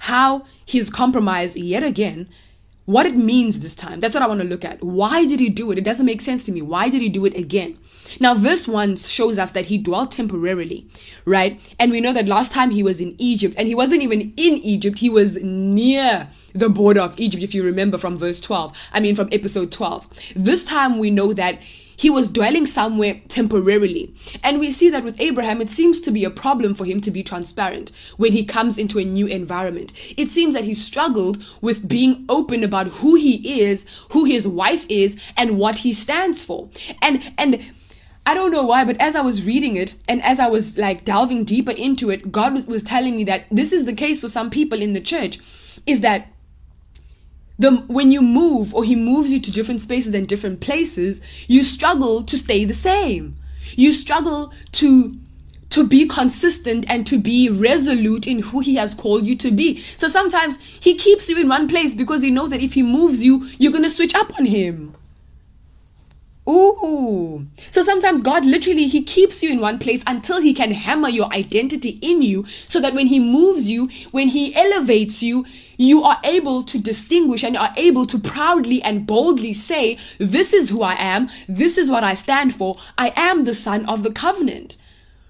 how 0.00 0.44
he's 0.64 0.90
compromised 0.90 1.56
yet 1.56 1.82
again 1.82 2.28
what 2.86 3.06
it 3.06 3.16
means 3.16 3.60
this 3.60 3.74
time. 3.74 4.00
That's 4.00 4.14
what 4.14 4.22
I 4.22 4.26
want 4.26 4.40
to 4.40 4.46
look 4.46 4.64
at. 4.64 4.82
Why 4.82 5.24
did 5.24 5.40
he 5.40 5.48
do 5.48 5.70
it? 5.72 5.78
It 5.78 5.84
doesn't 5.84 6.04
make 6.04 6.20
sense 6.20 6.44
to 6.46 6.52
me. 6.52 6.62
Why 6.62 6.88
did 6.88 7.00
he 7.00 7.08
do 7.08 7.24
it 7.24 7.36
again? 7.36 7.78
Now, 8.20 8.34
this 8.34 8.68
1 8.68 8.96
shows 8.96 9.38
us 9.38 9.52
that 9.52 9.66
he 9.66 9.78
dwelt 9.78 10.10
temporarily, 10.10 10.88
right? 11.24 11.60
And 11.78 11.90
we 11.90 12.00
know 12.00 12.12
that 12.12 12.26
last 12.26 12.52
time 12.52 12.70
he 12.70 12.82
was 12.82 13.00
in 13.00 13.14
Egypt, 13.18 13.54
and 13.56 13.68
he 13.68 13.74
wasn't 13.74 14.02
even 14.02 14.32
in 14.36 14.54
Egypt, 14.58 14.98
he 14.98 15.10
was 15.10 15.42
near 15.42 16.28
the 16.52 16.68
border 16.68 17.00
of 17.00 17.18
Egypt, 17.18 17.42
if 17.42 17.54
you 17.54 17.64
remember 17.64 17.98
from 17.98 18.18
verse 18.18 18.40
12. 18.40 18.76
I 18.92 19.00
mean, 19.00 19.16
from 19.16 19.28
episode 19.32 19.72
12. 19.72 20.06
This 20.36 20.64
time 20.64 20.98
we 20.98 21.10
know 21.10 21.32
that 21.32 21.58
he 21.96 22.10
was 22.10 22.30
dwelling 22.30 22.66
somewhere 22.66 23.20
temporarily. 23.28 24.12
And 24.42 24.58
we 24.58 24.72
see 24.72 24.90
that 24.90 25.04
with 25.04 25.20
Abraham, 25.20 25.60
it 25.60 25.70
seems 25.70 26.00
to 26.00 26.10
be 26.10 26.24
a 26.24 26.30
problem 26.30 26.74
for 26.74 26.84
him 26.84 27.00
to 27.00 27.10
be 27.10 27.22
transparent 27.22 27.92
when 28.16 28.32
he 28.32 28.44
comes 28.44 28.78
into 28.78 28.98
a 28.98 29.04
new 29.04 29.26
environment. 29.26 29.92
It 30.16 30.30
seems 30.30 30.54
that 30.54 30.64
he 30.64 30.74
struggled 30.74 31.42
with 31.60 31.86
being 31.86 32.24
open 32.28 32.64
about 32.64 32.88
who 32.88 33.14
he 33.14 33.62
is, 33.62 33.86
who 34.10 34.24
his 34.24 34.46
wife 34.46 34.86
is, 34.88 35.16
and 35.36 35.56
what 35.56 35.78
he 35.78 35.92
stands 35.92 36.42
for. 36.42 36.68
And, 37.00 37.32
and, 37.38 37.64
I 38.26 38.32
don't 38.32 38.52
know 38.52 38.64
why, 38.64 38.84
but 38.84 38.96
as 39.00 39.14
I 39.14 39.20
was 39.20 39.44
reading 39.44 39.76
it 39.76 39.96
and 40.08 40.22
as 40.22 40.40
I 40.40 40.48
was 40.48 40.78
like 40.78 41.04
delving 41.04 41.44
deeper 41.44 41.72
into 41.72 42.10
it, 42.10 42.32
God 42.32 42.66
was, 42.66 42.82
telling 42.82 43.16
me 43.16 43.24
that 43.24 43.44
this 43.50 43.72
is 43.72 43.84
the 43.84 43.92
case 43.92 44.22
for 44.22 44.28
some 44.28 44.50
people 44.50 44.80
in 44.80 44.94
the 44.94 45.00
church 45.00 45.38
is 45.86 46.00
that 46.00 46.28
the 47.58 47.76
when 47.86 48.10
you 48.10 48.22
move 48.22 48.74
or 48.74 48.82
he 48.82 48.96
moves 48.96 49.30
you 49.30 49.40
to 49.40 49.52
different 49.52 49.80
spaces 49.80 50.14
and 50.14 50.26
different 50.26 50.60
places, 50.60 51.20
you 51.46 51.62
struggle 51.62 52.22
to 52.24 52.38
stay 52.38 52.64
the 52.64 52.74
same. 52.74 53.36
You 53.76 53.92
struggle 53.92 54.52
to 54.72 55.14
to 55.70 55.86
be 55.86 56.06
consistent 56.06 56.86
and 56.88 57.06
to 57.06 57.18
be 57.18 57.50
resolute 57.50 58.26
in 58.26 58.38
who 58.38 58.60
he 58.60 58.76
has 58.76 58.94
called 58.94 59.26
you 59.26 59.36
to 59.36 59.50
be. 59.50 59.82
So 59.98 60.08
sometimes 60.08 60.56
he 60.58 60.94
keeps 60.94 61.28
you 61.28 61.36
in 61.36 61.48
one 61.48 61.68
place 61.68 61.94
because 61.94 62.22
he 62.22 62.30
knows 62.30 62.50
that 62.50 62.60
if 62.60 62.74
he 62.74 62.82
moves 62.82 63.22
you, 63.22 63.48
you're 63.58 63.72
going 63.72 63.82
to 63.84 63.90
switch 63.90 64.14
up 64.14 64.38
on 64.38 64.46
him. 64.46 64.94
Ooh. 66.46 67.46
So 67.70 67.82
sometimes 67.82 68.20
God 68.20 68.44
literally 68.44 68.86
he 68.86 69.02
keeps 69.02 69.42
you 69.42 69.50
in 69.50 69.60
one 69.60 69.78
place 69.78 70.02
until 70.06 70.40
he 70.40 70.52
can 70.52 70.72
hammer 70.72 71.08
your 71.08 71.32
identity 71.32 71.98
in 72.02 72.20
you 72.22 72.44
so 72.68 72.80
that 72.80 72.94
when 72.94 73.06
he 73.06 73.18
moves 73.18 73.68
you, 73.68 73.88
when 74.10 74.28
he 74.28 74.54
elevates 74.54 75.22
you, 75.22 75.46
you 75.78 76.04
are 76.04 76.20
able 76.22 76.62
to 76.64 76.78
distinguish 76.78 77.42
and 77.42 77.56
are 77.56 77.72
able 77.76 78.06
to 78.06 78.18
proudly 78.18 78.82
and 78.82 79.06
boldly 79.06 79.54
say, 79.54 79.98
this 80.18 80.52
is 80.52 80.68
who 80.68 80.82
I 80.82 80.94
am. 80.94 81.30
This 81.48 81.78
is 81.78 81.90
what 81.90 82.04
I 82.04 82.14
stand 82.14 82.54
for. 82.54 82.76
I 82.98 83.12
am 83.16 83.44
the 83.44 83.54
son 83.54 83.86
of 83.86 84.02
the 84.02 84.12
covenant 84.12 84.76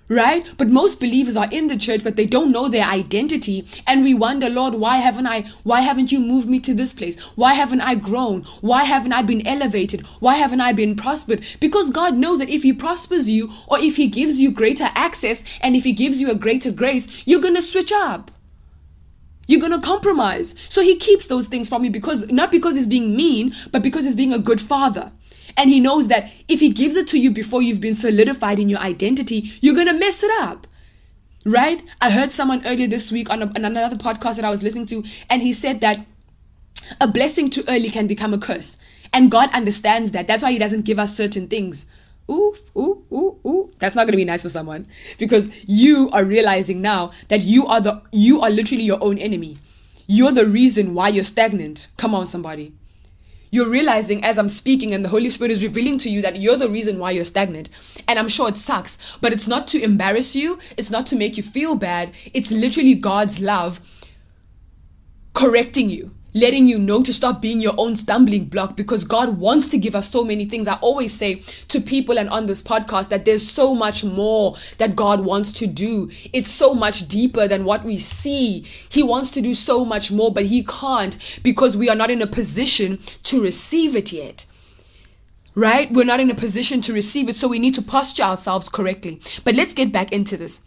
right? 0.08 0.46
But 0.58 0.68
most 0.68 1.00
believers 1.00 1.36
are 1.36 1.48
in 1.50 1.68
the 1.68 1.76
church, 1.76 2.04
but 2.04 2.16
they 2.16 2.26
don't 2.26 2.52
know 2.52 2.68
their 2.68 2.86
identity. 2.86 3.66
And 3.86 4.02
we 4.02 4.14
wonder, 4.14 4.48
Lord, 4.48 4.74
why 4.74 4.98
haven't 4.98 5.26
I, 5.26 5.50
why 5.62 5.80
haven't 5.80 6.12
you 6.12 6.20
moved 6.20 6.48
me 6.48 6.60
to 6.60 6.74
this 6.74 6.92
place? 6.92 7.18
Why 7.36 7.54
haven't 7.54 7.80
I 7.80 7.94
grown? 7.94 8.42
Why 8.60 8.84
haven't 8.84 9.12
I 9.12 9.22
been 9.22 9.46
elevated? 9.46 10.06
Why 10.20 10.34
haven't 10.34 10.60
I 10.60 10.72
been 10.72 10.96
prospered? 10.96 11.44
Because 11.60 11.90
God 11.90 12.16
knows 12.16 12.38
that 12.38 12.48
if 12.50 12.62
He 12.62 12.72
prospers 12.72 13.28
you 13.28 13.50
or 13.66 13.78
if 13.78 13.96
He 13.96 14.08
gives 14.08 14.40
you 14.40 14.50
greater 14.50 14.90
access 14.94 15.42
and 15.60 15.76
if 15.76 15.84
He 15.84 15.92
gives 15.92 16.20
you 16.20 16.30
a 16.30 16.36
greater 16.36 16.70
grace, 16.70 17.08
you're 17.24 17.40
going 17.40 17.56
to 17.56 17.62
switch 17.62 17.92
up. 17.92 18.30
You're 19.46 19.60
going 19.60 19.72
to 19.72 19.86
compromise. 19.86 20.54
So 20.68 20.82
He 20.82 20.96
keeps 20.96 21.26
those 21.26 21.46
things 21.46 21.68
from 21.68 21.84
you 21.84 21.90
because, 21.90 22.28
not 22.28 22.50
because 22.50 22.76
He's 22.76 22.86
being 22.86 23.14
mean, 23.14 23.54
but 23.72 23.82
because 23.82 24.04
He's 24.04 24.16
being 24.16 24.32
a 24.32 24.38
good 24.38 24.60
Father. 24.60 25.12
And 25.56 25.70
he 25.70 25.80
knows 25.80 26.08
that 26.08 26.30
if 26.48 26.60
he 26.60 26.70
gives 26.70 26.96
it 26.96 27.06
to 27.08 27.18
you 27.18 27.30
before 27.30 27.62
you've 27.62 27.80
been 27.80 27.94
solidified 27.94 28.58
in 28.58 28.68
your 28.68 28.80
identity, 28.80 29.52
you're 29.60 29.74
going 29.74 29.86
to 29.86 29.92
mess 29.92 30.22
it 30.22 30.30
up. 30.40 30.66
Right? 31.44 31.82
I 32.00 32.10
heard 32.10 32.32
someone 32.32 32.66
earlier 32.66 32.86
this 32.86 33.12
week 33.12 33.30
on, 33.30 33.42
a, 33.42 33.46
on 33.46 33.64
another 33.64 33.96
podcast 33.96 34.36
that 34.36 34.44
I 34.44 34.50
was 34.50 34.62
listening 34.62 34.86
to, 34.86 35.04
and 35.28 35.42
he 35.42 35.52
said 35.52 35.80
that 35.82 36.06
a 37.00 37.06
blessing 37.06 37.50
too 37.50 37.64
early 37.68 37.90
can 37.90 38.06
become 38.06 38.34
a 38.34 38.38
curse. 38.38 38.76
And 39.12 39.30
God 39.30 39.50
understands 39.52 40.10
that. 40.12 40.26
That's 40.26 40.42
why 40.42 40.52
he 40.52 40.58
doesn't 40.58 40.82
give 40.82 40.98
us 40.98 41.16
certain 41.16 41.46
things. 41.46 41.86
Ooh, 42.30 42.56
ooh, 42.76 43.04
ooh, 43.12 43.38
ooh. 43.46 43.70
That's 43.78 43.94
not 43.94 44.06
to 44.06 44.16
be 44.16 44.24
nice 44.24 44.42
for 44.42 44.48
someone 44.48 44.86
because 45.18 45.50
you 45.66 46.10
are 46.10 46.24
realizing 46.24 46.80
now 46.80 47.12
that 47.28 47.42
you 47.42 47.66
are 47.66 47.82
the 47.82 48.00
you 48.12 48.40
are 48.40 48.48
literally 48.48 48.82
your 48.82 49.02
own 49.04 49.18
enemy. 49.18 49.58
You're 50.06 50.32
the 50.32 50.46
reason 50.46 50.94
why 50.94 51.08
you're 51.08 51.24
stagnant. 51.24 51.88
Come 51.98 52.14
on 52.14 52.26
somebody 52.26 52.72
you're 53.54 53.70
realizing 53.70 54.24
as 54.24 54.36
I'm 54.36 54.48
speaking 54.48 54.92
and 54.92 55.04
the 55.04 55.08
Holy 55.08 55.30
Spirit 55.30 55.52
is 55.52 55.62
revealing 55.62 55.96
to 55.98 56.10
you 56.10 56.20
that 56.22 56.40
you're 56.40 56.56
the 56.56 56.68
reason 56.68 56.98
why 56.98 57.12
you're 57.12 57.22
stagnant. 57.22 57.70
And 58.08 58.18
I'm 58.18 58.26
sure 58.26 58.48
it 58.48 58.58
sucks, 58.58 58.98
but 59.20 59.32
it's 59.32 59.46
not 59.46 59.68
to 59.68 59.80
embarrass 59.80 60.34
you, 60.34 60.58
it's 60.76 60.90
not 60.90 61.06
to 61.06 61.16
make 61.16 61.36
you 61.36 61.44
feel 61.44 61.76
bad. 61.76 62.12
It's 62.32 62.50
literally 62.50 62.96
God's 62.96 63.38
love 63.38 63.80
correcting 65.34 65.88
you 65.88 66.10
letting 66.34 66.66
you 66.66 66.78
know 66.78 67.02
to 67.02 67.14
stop 67.14 67.40
being 67.40 67.60
your 67.60 67.74
own 67.78 67.94
stumbling 67.96 68.46
block 68.46 68.76
because 68.76 69.04
God 69.04 69.38
wants 69.38 69.68
to 69.68 69.78
give 69.78 69.94
us 69.94 70.10
so 70.10 70.24
many 70.24 70.44
things. 70.44 70.66
I 70.66 70.74
always 70.74 71.14
say 71.14 71.36
to 71.68 71.80
people 71.80 72.18
and 72.18 72.28
on 72.28 72.46
this 72.46 72.60
podcast 72.60 73.08
that 73.08 73.24
there's 73.24 73.48
so 73.48 73.74
much 73.74 74.04
more 74.04 74.56
that 74.78 74.96
God 74.96 75.24
wants 75.24 75.52
to 75.52 75.66
do. 75.66 76.10
It's 76.32 76.50
so 76.50 76.74
much 76.74 77.06
deeper 77.06 77.46
than 77.46 77.64
what 77.64 77.84
we 77.84 77.98
see. 77.98 78.66
He 78.88 79.02
wants 79.02 79.30
to 79.32 79.40
do 79.40 79.54
so 79.54 79.84
much 79.84 80.10
more, 80.10 80.32
but 80.32 80.46
He 80.46 80.64
can't 80.64 81.16
because 81.42 81.76
we 81.76 81.88
are 81.88 81.96
not 81.96 82.10
in 82.10 82.20
a 82.20 82.26
position 82.26 82.98
to 83.24 83.40
receive 83.40 83.96
it 83.96 84.12
yet 84.12 84.44
right? 85.56 85.92
We're 85.92 86.04
not 86.04 86.18
in 86.18 86.30
a 86.30 86.34
position 86.34 86.80
to 86.80 86.92
receive 86.92 87.28
it, 87.28 87.36
so 87.36 87.46
we 87.46 87.60
need 87.60 87.74
to 87.74 87.82
posture 87.82 88.24
ourselves 88.24 88.68
correctly. 88.68 89.20
But 89.44 89.54
let's 89.54 89.72
get 89.72 89.92
back 89.92 90.12
into 90.12 90.36
this. 90.36 90.62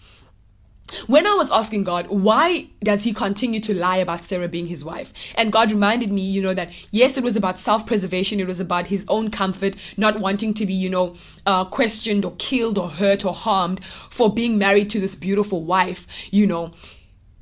When 1.08 1.28
I 1.28 1.34
was 1.34 1.50
asking 1.52 1.84
God, 1.84 2.08
why 2.08 2.68
does 2.82 3.04
he 3.04 3.14
continue 3.14 3.60
to 3.60 3.74
lie 3.74 3.98
about 3.98 4.24
Sarah 4.24 4.48
being 4.48 4.68
his 4.68 4.86
wife? 4.86 5.12
And 5.36 5.52
God 5.52 5.72
reminded 5.72 6.12
me, 6.12 6.22
you 6.22 6.42
know, 6.42 6.54
that 6.54 6.70
yes, 6.92 7.18
it 7.18 7.24
was 7.24 7.36
about 7.36 7.60
self 7.60 7.86
preservation. 7.86 8.40
It 8.40 8.48
was 8.48 8.60
about 8.60 8.88
his 8.88 9.04
own 9.10 9.30
comfort, 9.30 9.76
not 9.98 10.20
wanting 10.20 10.54
to 10.56 10.66
be, 10.66 10.74
you 10.74 10.90
know, 10.90 11.16
uh, 11.46 11.66
questioned 11.66 12.24
or 12.24 12.36
killed 12.38 12.78
or 12.78 12.90
hurt 12.90 13.26
or 13.26 13.34
harmed 13.34 13.84
for 14.10 14.34
being 14.34 14.58
married 14.58 14.90
to 14.92 15.00
this 15.00 15.16
beautiful 15.16 15.64
wife, 15.64 16.08
you 16.32 16.48
know. 16.48 16.72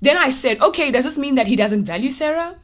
Then 0.01 0.17
I 0.17 0.31
said, 0.31 0.59
okay, 0.61 0.91
does 0.91 1.03
this 1.03 1.17
mean 1.17 1.35
that 1.35 1.47
he 1.47 1.55
doesn't 1.55 1.85
value 1.85 2.11
Sarah? 2.11 2.55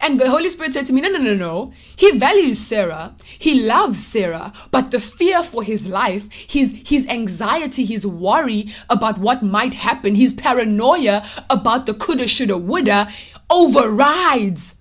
And 0.00 0.20
the 0.20 0.30
Holy 0.30 0.50
Spirit 0.50 0.74
said 0.74 0.86
to 0.86 0.92
me, 0.92 1.00
No, 1.00 1.08
no, 1.08 1.18
no, 1.18 1.34
no. 1.34 1.72
He 1.96 2.10
values 2.18 2.58
Sarah. 2.58 3.14
He 3.38 3.62
loves 3.62 4.04
Sarah. 4.04 4.52
But 4.70 4.90
the 4.90 5.00
fear 5.00 5.42
for 5.42 5.62
his 5.62 5.86
life, 5.86 6.30
his, 6.30 6.82
his 6.86 7.06
anxiety, 7.06 7.84
his 7.84 8.06
worry 8.06 8.72
about 8.90 9.18
what 9.18 9.42
might 9.42 9.74
happen, 9.74 10.14
his 10.14 10.32
paranoia 10.32 11.26
about 11.48 11.86
the 11.86 11.94
coulda, 11.94 12.26
shoulda, 12.26 12.58
woulda 12.58 13.10
overrides. 13.50 14.74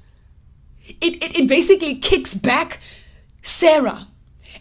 It, 1.02 1.24
it, 1.24 1.36
it 1.36 1.48
basically 1.48 1.96
kicks 1.96 2.34
back 2.34 2.80
Sarah. 3.42 4.08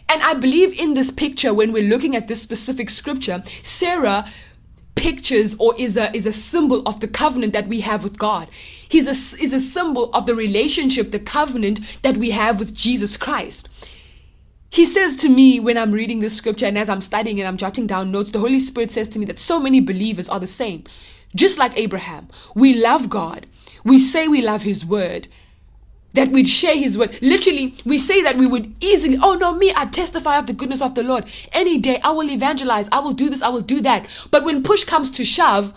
And 0.09 0.21
I 0.21 0.33
believe 0.33 0.77
in 0.77 0.93
this 0.93 1.11
picture, 1.11 1.53
when 1.53 1.71
we're 1.71 1.89
looking 1.89 2.15
at 2.15 2.27
this 2.27 2.41
specific 2.41 2.89
scripture, 2.89 3.43
Sarah 3.63 4.31
pictures 5.03 5.53
or 5.59 5.75
is 5.77 5.97
a 5.97 6.15
is 6.15 6.25
a 6.25 6.31
symbol 6.31 6.81
of 6.87 7.01
the 7.01 7.09
covenant 7.09 7.51
that 7.51 7.67
we 7.67 7.81
have 7.81 8.05
with 8.05 8.17
God. 8.17 8.47
He's 8.87 9.05
a 9.05 9.43
is 9.43 9.51
a 9.51 9.59
symbol 9.59 10.09
of 10.13 10.25
the 10.25 10.33
relationship, 10.33 11.11
the 11.11 11.19
covenant 11.19 11.81
that 12.03 12.15
we 12.15 12.31
have 12.31 12.57
with 12.57 12.73
Jesus 12.73 13.17
Christ. 13.17 13.67
He 14.69 14.85
says 14.85 15.17
to 15.17 15.27
me 15.27 15.59
when 15.59 15.77
I'm 15.77 15.91
reading 15.91 16.21
this 16.21 16.37
scripture 16.37 16.67
and 16.67 16.77
as 16.77 16.87
I'm 16.87 17.01
studying 17.01 17.37
and 17.39 17.47
I'm 17.47 17.57
jotting 17.57 17.85
down 17.85 18.11
notes, 18.13 18.31
the 18.31 18.39
Holy 18.39 18.61
Spirit 18.61 18.91
says 18.91 19.09
to 19.09 19.19
me 19.19 19.25
that 19.25 19.39
so 19.39 19.59
many 19.59 19.81
believers 19.81 20.29
are 20.29 20.39
the 20.39 20.47
same. 20.47 20.85
Just 21.35 21.57
like 21.57 21.77
Abraham, 21.77 22.29
we 22.55 22.73
love 22.73 23.09
God. 23.09 23.45
We 23.83 23.99
say 23.99 24.29
we 24.29 24.41
love 24.41 24.61
his 24.61 24.85
word, 24.85 25.27
that 26.13 26.31
we'd 26.31 26.47
share 26.47 26.75
his 26.75 26.97
word. 26.97 27.17
Literally, 27.21 27.75
we 27.85 27.97
say 27.97 28.21
that 28.21 28.37
we 28.37 28.47
would 28.47 28.73
easily, 28.79 29.17
oh 29.21 29.33
no, 29.33 29.53
me, 29.53 29.73
I 29.75 29.85
testify 29.85 30.37
of 30.37 30.45
the 30.45 30.53
goodness 30.53 30.81
of 30.81 30.95
the 30.95 31.03
Lord. 31.03 31.25
Any 31.51 31.77
day 31.79 31.99
I 32.03 32.11
will 32.11 32.29
evangelize, 32.29 32.87
I 32.91 32.99
will 32.99 33.13
do 33.13 33.29
this, 33.29 33.41
I 33.41 33.49
will 33.49 33.61
do 33.61 33.81
that. 33.81 34.05
But 34.31 34.43
when 34.43 34.63
push 34.63 34.83
comes 34.83 35.09
to 35.11 35.23
shove, 35.23 35.73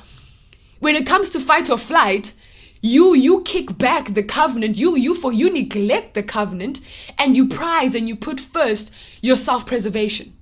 when 0.78 0.94
it 0.94 1.06
comes 1.06 1.30
to 1.30 1.40
fight 1.40 1.70
or 1.70 1.78
flight, 1.78 2.34
you 2.82 3.14
you 3.14 3.42
kick 3.42 3.78
back 3.78 4.14
the 4.14 4.22
covenant. 4.22 4.76
You 4.76 4.96
you 4.96 5.14
for 5.14 5.32
you 5.32 5.50
neglect 5.50 6.14
the 6.14 6.22
covenant 6.22 6.80
and 7.18 7.36
you 7.36 7.48
prize 7.48 7.94
and 7.94 8.06
you 8.08 8.14
put 8.14 8.38
first 8.38 8.92
your 9.22 9.36
self-preservation. 9.36 10.34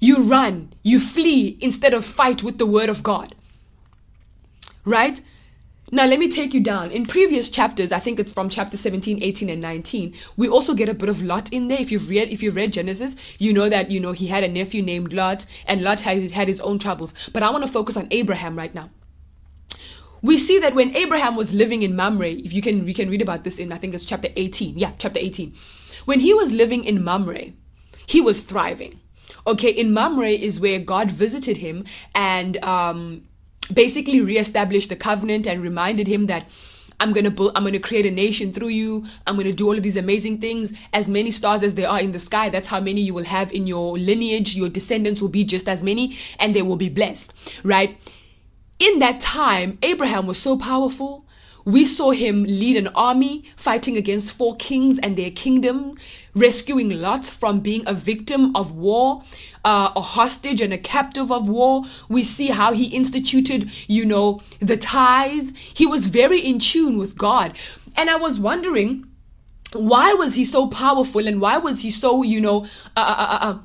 You 0.00 0.22
run. 0.22 0.72
You 0.82 0.98
flee 0.98 1.56
instead 1.60 1.94
of 1.94 2.04
fight 2.04 2.42
with 2.42 2.58
the 2.58 2.66
word 2.66 2.88
of 2.88 3.02
god. 3.02 3.34
Right 4.84 5.20
now, 5.94 6.06
let 6.06 6.18
me 6.18 6.28
take 6.28 6.52
you 6.52 6.60
down. 6.60 6.90
In 6.90 7.06
previous 7.06 7.48
chapters, 7.48 7.92
I 7.92 8.00
think 8.00 8.18
it's 8.18 8.32
from 8.32 8.48
chapter 8.48 8.76
17, 8.76 9.22
18, 9.22 9.48
and 9.48 9.62
19, 9.62 10.12
we 10.36 10.48
also 10.48 10.74
get 10.74 10.88
a 10.88 10.94
bit 10.94 11.08
of 11.08 11.22
Lot 11.22 11.52
in 11.52 11.68
there. 11.68 11.78
If 11.78 11.92
you've 11.92 12.08
read, 12.08 12.30
if 12.30 12.42
you've 12.42 12.56
read 12.56 12.72
Genesis, 12.72 13.14
you 13.38 13.52
know 13.52 13.68
that, 13.68 13.92
you 13.92 14.00
know, 14.00 14.10
he 14.10 14.26
had 14.26 14.42
a 14.42 14.48
nephew 14.48 14.82
named 14.82 15.12
Lot, 15.12 15.46
and 15.66 15.82
Lot 15.82 16.00
had, 16.00 16.32
had 16.32 16.48
his 16.48 16.60
own 16.60 16.80
troubles. 16.80 17.14
But 17.32 17.44
I 17.44 17.50
want 17.50 17.64
to 17.64 17.70
focus 17.70 17.96
on 17.96 18.08
Abraham 18.10 18.56
right 18.56 18.74
now. 18.74 18.90
We 20.20 20.36
see 20.36 20.58
that 20.58 20.74
when 20.74 20.96
Abraham 20.96 21.36
was 21.36 21.54
living 21.54 21.84
in 21.84 21.94
Mamre, 21.94 22.26
if 22.26 22.52
you 22.52 22.60
can, 22.60 22.84
we 22.84 22.92
can 22.92 23.08
read 23.08 23.22
about 23.22 23.44
this 23.44 23.60
in, 23.60 23.70
I 23.70 23.78
think 23.78 23.94
it's 23.94 24.04
chapter 24.04 24.30
18. 24.34 24.76
Yeah, 24.76 24.94
chapter 24.98 25.20
18. 25.20 25.54
When 26.06 26.18
he 26.18 26.34
was 26.34 26.50
living 26.50 26.82
in 26.82 27.04
Mamre, 27.04 27.52
he 28.06 28.20
was 28.20 28.40
thriving. 28.40 28.98
Okay, 29.46 29.70
in 29.70 29.94
Mamre 29.94 30.30
is 30.30 30.58
where 30.58 30.80
God 30.80 31.12
visited 31.12 31.58
him 31.58 31.84
and, 32.16 32.56
um, 32.64 33.28
basically 33.72 34.20
reestablished 34.20 34.88
the 34.88 34.96
covenant 34.96 35.46
and 35.46 35.62
reminded 35.62 36.06
him 36.06 36.26
that 36.26 36.46
I'm 37.00 37.12
gonna 37.12 37.30
build, 37.30 37.52
I'm 37.54 37.64
gonna 37.64 37.80
create 37.80 38.06
a 38.06 38.10
nation 38.10 38.52
through 38.52 38.68
you. 38.68 39.06
I'm 39.26 39.36
gonna 39.36 39.52
do 39.52 39.66
all 39.66 39.76
of 39.76 39.82
these 39.82 39.96
amazing 39.96 40.38
things. 40.38 40.72
As 40.92 41.08
many 41.08 41.30
stars 41.30 41.62
as 41.62 41.74
there 41.74 41.88
are 41.88 42.00
in 42.00 42.12
the 42.12 42.20
sky, 42.20 42.50
that's 42.50 42.68
how 42.68 42.80
many 42.80 43.00
you 43.00 43.14
will 43.14 43.24
have 43.24 43.52
in 43.52 43.66
your 43.66 43.98
lineage. 43.98 44.54
Your 44.54 44.68
descendants 44.68 45.20
will 45.20 45.28
be 45.28 45.44
just 45.44 45.68
as 45.68 45.82
many, 45.82 46.16
and 46.38 46.54
they 46.54 46.62
will 46.62 46.76
be 46.76 46.88
blessed, 46.88 47.32
right? 47.62 47.98
In 48.78 48.98
that 49.00 49.20
time, 49.20 49.78
Abraham 49.82 50.26
was 50.26 50.38
so 50.38 50.56
powerful. 50.56 51.26
We 51.64 51.86
saw 51.86 52.10
him 52.10 52.44
lead 52.44 52.76
an 52.76 52.88
army 52.88 53.44
fighting 53.56 53.96
against 53.96 54.36
four 54.36 54.54
kings 54.56 54.98
and 54.98 55.16
their 55.16 55.30
kingdom, 55.30 55.96
rescuing 56.34 56.90
Lot 56.90 57.26
from 57.26 57.60
being 57.60 57.82
a 57.86 57.94
victim 57.94 58.54
of 58.54 58.72
war 58.72 59.22
uh, 59.64 59.90
a 59.96 60.00
hostage 60.00 60.60
and 60.60 60.72
a 60.72 60.78
captive 60.78 61.32
of 61.32 61.48
war. 61.48 61.84
We 62.08 62.22
see 62.22 62.48
how 62.48 62.72
he 62.72 62.86
instituted, 62.86 63.70
you 63.86 64.04
know, 64.04 64.42
the 64.60 64.76
tithe. 64.76 65.54
He 65.56 65.86
was 65.86 66.06
very 66.06 66.40
in 66.40 66.58
tune 66.58 66.98
with 66.98 67.16
God. 67.16 67.56
And 67.96 68.10
I 68.10 68.16
was 68.16 68.38
wondering, 68.38 69.06
why 69.72 70.12
was 70.14 70.34
he 70.34 70.44
so 70.44 70.68
powerful 70.68 71.26
and 71.26 71.40
why 71.40 71.56
was 71.56 71.80
he 71.80 71.90
so, 71.90 72.22
you 72.22 72.40
know, 72.40 72.66
uh, 72.96 73.00
uh, 73.00 73.16
uh, 73.18 73.38
uh 73.40 73.58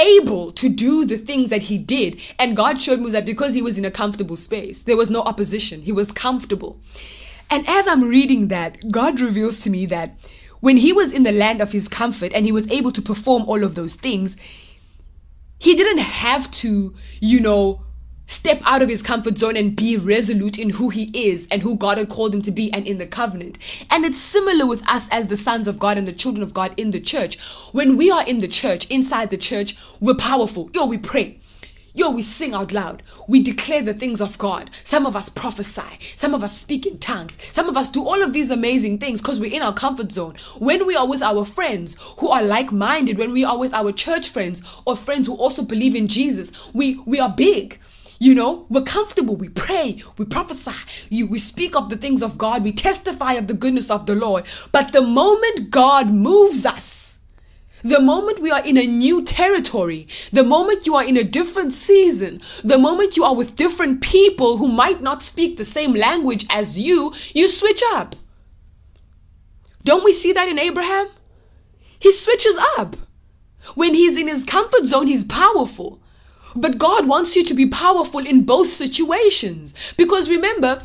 able 0.00 0.52
to 0.52 0.68
do 0.68 1.04
the 1.04 1.18
things 1.18 1.50
that 1.50 1.62
he 1.62 1.76
did. 1.76 2.20
And 2.38 2.56
God 2.56 2.80
showed 2.80 3.00
me 3.00 3.10
that 3.10 3.26
because 3.26 3.52
he 3.52 3.62
was 3.62 3.76
in 3.76 3.84
a 3.84 3.90
comfortable 3.90 4.36
space, 4.36 4.84
there 4.84 4.96
was 4.96 5.10
no 5.10 5.22
opposition. 5.22 5.82
He 5.82 5.90
was 5.90 6.12
comfortable. 6.12 6.80
And 7.50 7.66
as 7.68 7.88
I'm 7.88 8.02
reading 8.02 8.48
that, 8.48 8.90
God 8.90 9.20
reveals 9.20 9.60
to 9.62 9.70
me 9.70 9.86
that 9.86 10.16
when 10.60 10.76
he 10.76 10.92
was 10.92 11.12
in 11.12 11.22
the 11.22 11.32
land 11.32 11.60
of 11.60 11.72
his 11.72 11.88
comfort 11.88 12.32
and 12.34 12.44
he 12.44 12.52
was 12.52 12.68
able 12.70 12.92
to 12.92 13.02
perform 13.02 13.44
all 13.48 13.62
of 13.62 13.74
those 13.74 13.94
things, 13.94 14.36
he 15.58 15.74
didn't 15.74 15.98
have 15.98 16.50
to, 16.52 16.94
you 17.20 17.40
know, 17.40 17.82
step 18.26 18.60
out 18.64 18.82
of 18.82 18.88
his 18.88 19.02
comfort 19.02 19.38
zone 19.38 19.56
and 19.56 19.74
be 19.74 19.96
resolute 19.96 20.58
in 20.58 20.68
who 20.68 20.90
he 20.90 21.10
is 21.14 21.48
and 21.50 21.62
who 21.62 21.76
God 21.76 21.96
had 21.96 22.10
called 22.10 22.34
him 22.34 22.42
to 22.42 22.50
be 22.50 22.70
and 22.72 22.86
in 22.86 22.98
the 22.98 23.06
covenant. 23.06 23.56
And 23.90 24.04
it's 24.04 24.18
similar 24.18 24.66
with 24.66 24.86
us 24.86 25.08
as 25.10 25.28
the 25.28 25.36
sons 25.36 25.66
of 25.66 25.78
God 25.78 25.96
and 25.96 26.06
the 26.06 26.12
children 26.12 26.42
of 26.42 26.52
God 26.52 26.74
in 26.76 26.90
the 26.90 27.00
church. 27.00 27.38
When 27.72 27.96
we 27.96 28.10
are 28.10 28.24
in 28.24 28.40
the 28.40 28.48
church, 28.48 28.88
inside 28.90 29.30
the 29.30 29.38
church, 29.38 29.76
we're 29.98 30.14
powerful. 30.14 30.70
Yo, 30.74 30.84
we 30.84 30.98
pray. 30.98 31.40
Yo, 31.98 32.10
we 32.10 32.22
sing 32.22 32.54
out 32.54 32.70
loud. 32.70 33.02
We 33.26 33.42
declare 33.42 33.82
the 33.82 33.92
things 33.92 34.20
of 34.20 34.38
God. 34.38 34.70
Some 34.84 35.04
of 35.04 35.16
us 35.16 35.28
prophesy. 35.28 35.98
Some 36.14 36.32
of 36.32 36.44
us 36.44 36.56
speak 36.56 36.86
in 36.86 36.98
tongues. 36.98 37.36
Some 37.50 37.68
of 37.68 37.76
us 37.76 37.90
do 37.90 38.06
all 38.06 38.22
of 38.22 38.32
these 38.32 38.52
amazing 38.52 38.98
things 38.98 39.20
because 39.20 39.40
we're 39.40 39.52
in 39.52 39.62
our 39.62 39.74
comfort 39.74 40.12
zone. 40.12 40.36
When 40.60 40.86
we 40.86 40.94
are 40.94 41.08
with 41.08 41.22
our 41.22 41.44
friends 41.44 41.96
who 42.18 42.28
are 42.28 42.44
like 42.44 42.70
minded, 42.70 43.18
when 43.18 43.32
we 43.32 43.44
are 43.44 43.58
with 43.58 43.74
our 43.74 43.90
church 43.90 44.28
friends 44.28 44.62
or 44.84 44.94
friends 44.94 45.26
who 45.26 45.34
also 45.34 45.62
believe 45.62 45.96
in 45.96 46.06
Jesus, 46.06 46.52
we, 46.72 47.00
we 47.04 47.18
are 47.18 47.30
big. 47.30 47.80
You 48.20 48.32
know, 48.32 48.66
we're 48.68 48.82
comfortable. 48.82 49.34
We 49.34 49.48
pray. 49.48 50.00
We 50.18 50.24
prophesy. 50.24 50.78
You, 51.08 51.26
we 51.26 51.40
speak 51.40 51.74
of 51.74 51.88
the 51.90 51.96
things 51.96 52.22
of 52.22 52.38
God. 52.38 52.62
We 52.62 52.70
testify 52.70 53.32
of 53.32 53.48
the 53.48 53.54
goodness 53.54 53.90
of 53.90 54.06
the 54.06 54.14
Lord. 54.14 54.44
But 54.70 54.92
the 54.92 55.02
moment 55.02 55.72
God 55.72 56.12
moves 56.12 56.64
us, 56.64 57.07
the 57.82 58.00
moment 58.00 58.40
we 58.40 58.50
are 58.50 58.64
in 58.64 58.76
a 58.76 58.86
new 58.86 59.22
territory, 59.22 60.08
the 60.32 60.44
moment 60.44 60.86
you 60.86 60.96
are 60.96 61.04
in 61.04 61.16
a 61.16 61.24
different 61.24 61.72
season, 61.72 62.40
the 62.64 62.78
moment 62.78 63.16
you 63.16 63.24
are 63.24 63.34
with 63.34 63.56
different 63.56 64.00
people 64.00 64.56
who 64.56 64.68
might 64.68 65.00
not 65.00 65.22
speak 65.22 65.56
the 65.56 65.64
same 65.64 65.94
language 65.94 66.46
as 66.50 66.78
you, 66.78 67.14
you 67.34 67.48
switch 67.48 67.82
up. 67.92 68.16
Don't 69.84 70.04
we 70.04 70.12
see 70.12 70.32
that 70.32 70.48
in 70.48 70.58
Abraham? 70.58 71.08
He 71.98 72.12
switches 72.12 72.58
up. 72.76 72.96
When 73.74 73.94
he's 73.94 74.16
in 74.16 74.28
his 74.28 74.44
comfort 74.44 74.84
zone, 74.84 75.06
he's 75.06 75.24
powerful. 75.24 76.00
But 76.54 76.78
God 76.78 77.06
wants 77.06 77.36
you 77.36 77.44
to 77.44 77.54
be 77.54 77.68
powerful 77.68 78.20
in 78.20 78.44
both 78.44 78.68
situations. 78.68 79.74
Because 79.96 80.30
remember, 80.30 80.82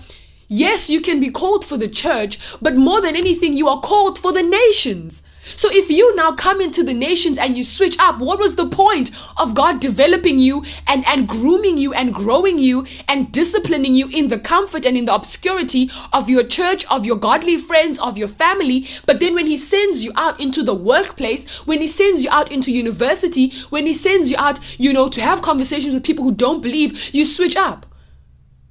yes, 0.48 0.90
you 0.90 1.02
can 1.02 1.20
be 1.20 1.32
called 1.32 1.66
for 1.66 1.78
the 1.78 1.88
church, 1.88 2.40
but 2.62 2.76
more 2.76 3.02
than 3.02 3.16
anything, 3.16 3.54
you 3.54 3.68
are 3.68 3.82
called 3.82 4.20
for 4.20 4.32
the 4.32 4.44
nations. 4.44 5.22
So 5.44 5.70
if 5.72 5.90
you 5.90 6.16
now 6.16 6.32
come 6.32 6.62
into 6.62 6.84
the 6.84 6.94
nations 6.94 7.38
and 7.38 7.58
you 7.58 7.64
switch 7.64 7.98
up, 8.00 8.20
what 8.20 8.40
was 8.40 8.56
the 8.56 8.68
point 8.68 9.12
of 9.38 9.54
God 9.54 9.80
developing 9.80 10.40
you 10.40 10.64
and, 10.88 11.06
and 11.06 11.28
grooming 11.28 11.78
you 11.78 11.94
and 11.94 12.14
growing 12.14 12.58
you 12.58 12.86
and 13.08 13.32
disciplining 13.32 13.94
you 13.96 14.08
in 14.10 14.30
the 14.30 14.40
comfort 14.40 14.86
and 14.86 14.98
in 14.98 15.06
the 15.06 15.14
obscurity 15.14 15.92
of 16.14 16.30
your 16.30 16.44
church, 16.44 16.86
of 16.90 17.06
your 17.06 17.18
godly 17.18 17.58
friends, 17.58 18.00
of 18.00 18.18
your 18.18 18.28
family? 18.28 18.88
But 19.06 19.20
then 19.20 19.36
when 19.36 19.48
He 19.48 19.58
sends 19.58 20.04
you 20.04 20.12
out 20.16 20.40
into 20.40 20.64
the 20.64 20.74
workplace, 20.74 21.48
when 21.66 21.82
He 21.82 21.88
sends 21.88 22.24
you 22.24 22.30
out 22.30 22.52
into 22.52 22.72
university, 22.72 23.52
when 23.70 23.86
He 23.86 23.94
sends 23.94 24.32
you 24.32 24.38
out, 24.38 24.60
you 24.80 24.94
know, 24.94 25.10
to 25.10 25.22
have 25.22 25.42
conversations 25.42 25.94
with 25.94 26.04
people 26.04 26.24
who 26.24 26.34
don't 26.34 26.62
believe, 26.62 27.14
you 27.14 27.26
switch 27.26 27.56
up. 27.56 27.86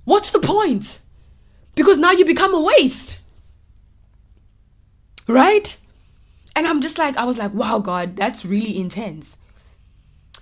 What's 0.04 0.30
the 0.30 0.40
point? 0.40 0.98
Because 1.74 1.98
now 1.98 2.12
you 2.12 2.24
become 2.24 2.54
a 2.54 2.60
waste. 2.60 3.20
Right? 5.28 5.76
And 6.54 6.66
I'm 6.66 6.80
just 6.80 6.98
like, 6.98 7.16
I 7.16 7.24
was 7.24 7.38
like, 7.38 7.54
wow, 7.54 7.78
God, 7.78 8.16
that's 8.16 8.44
really 8.44 8.78
intense. 8.78 9.36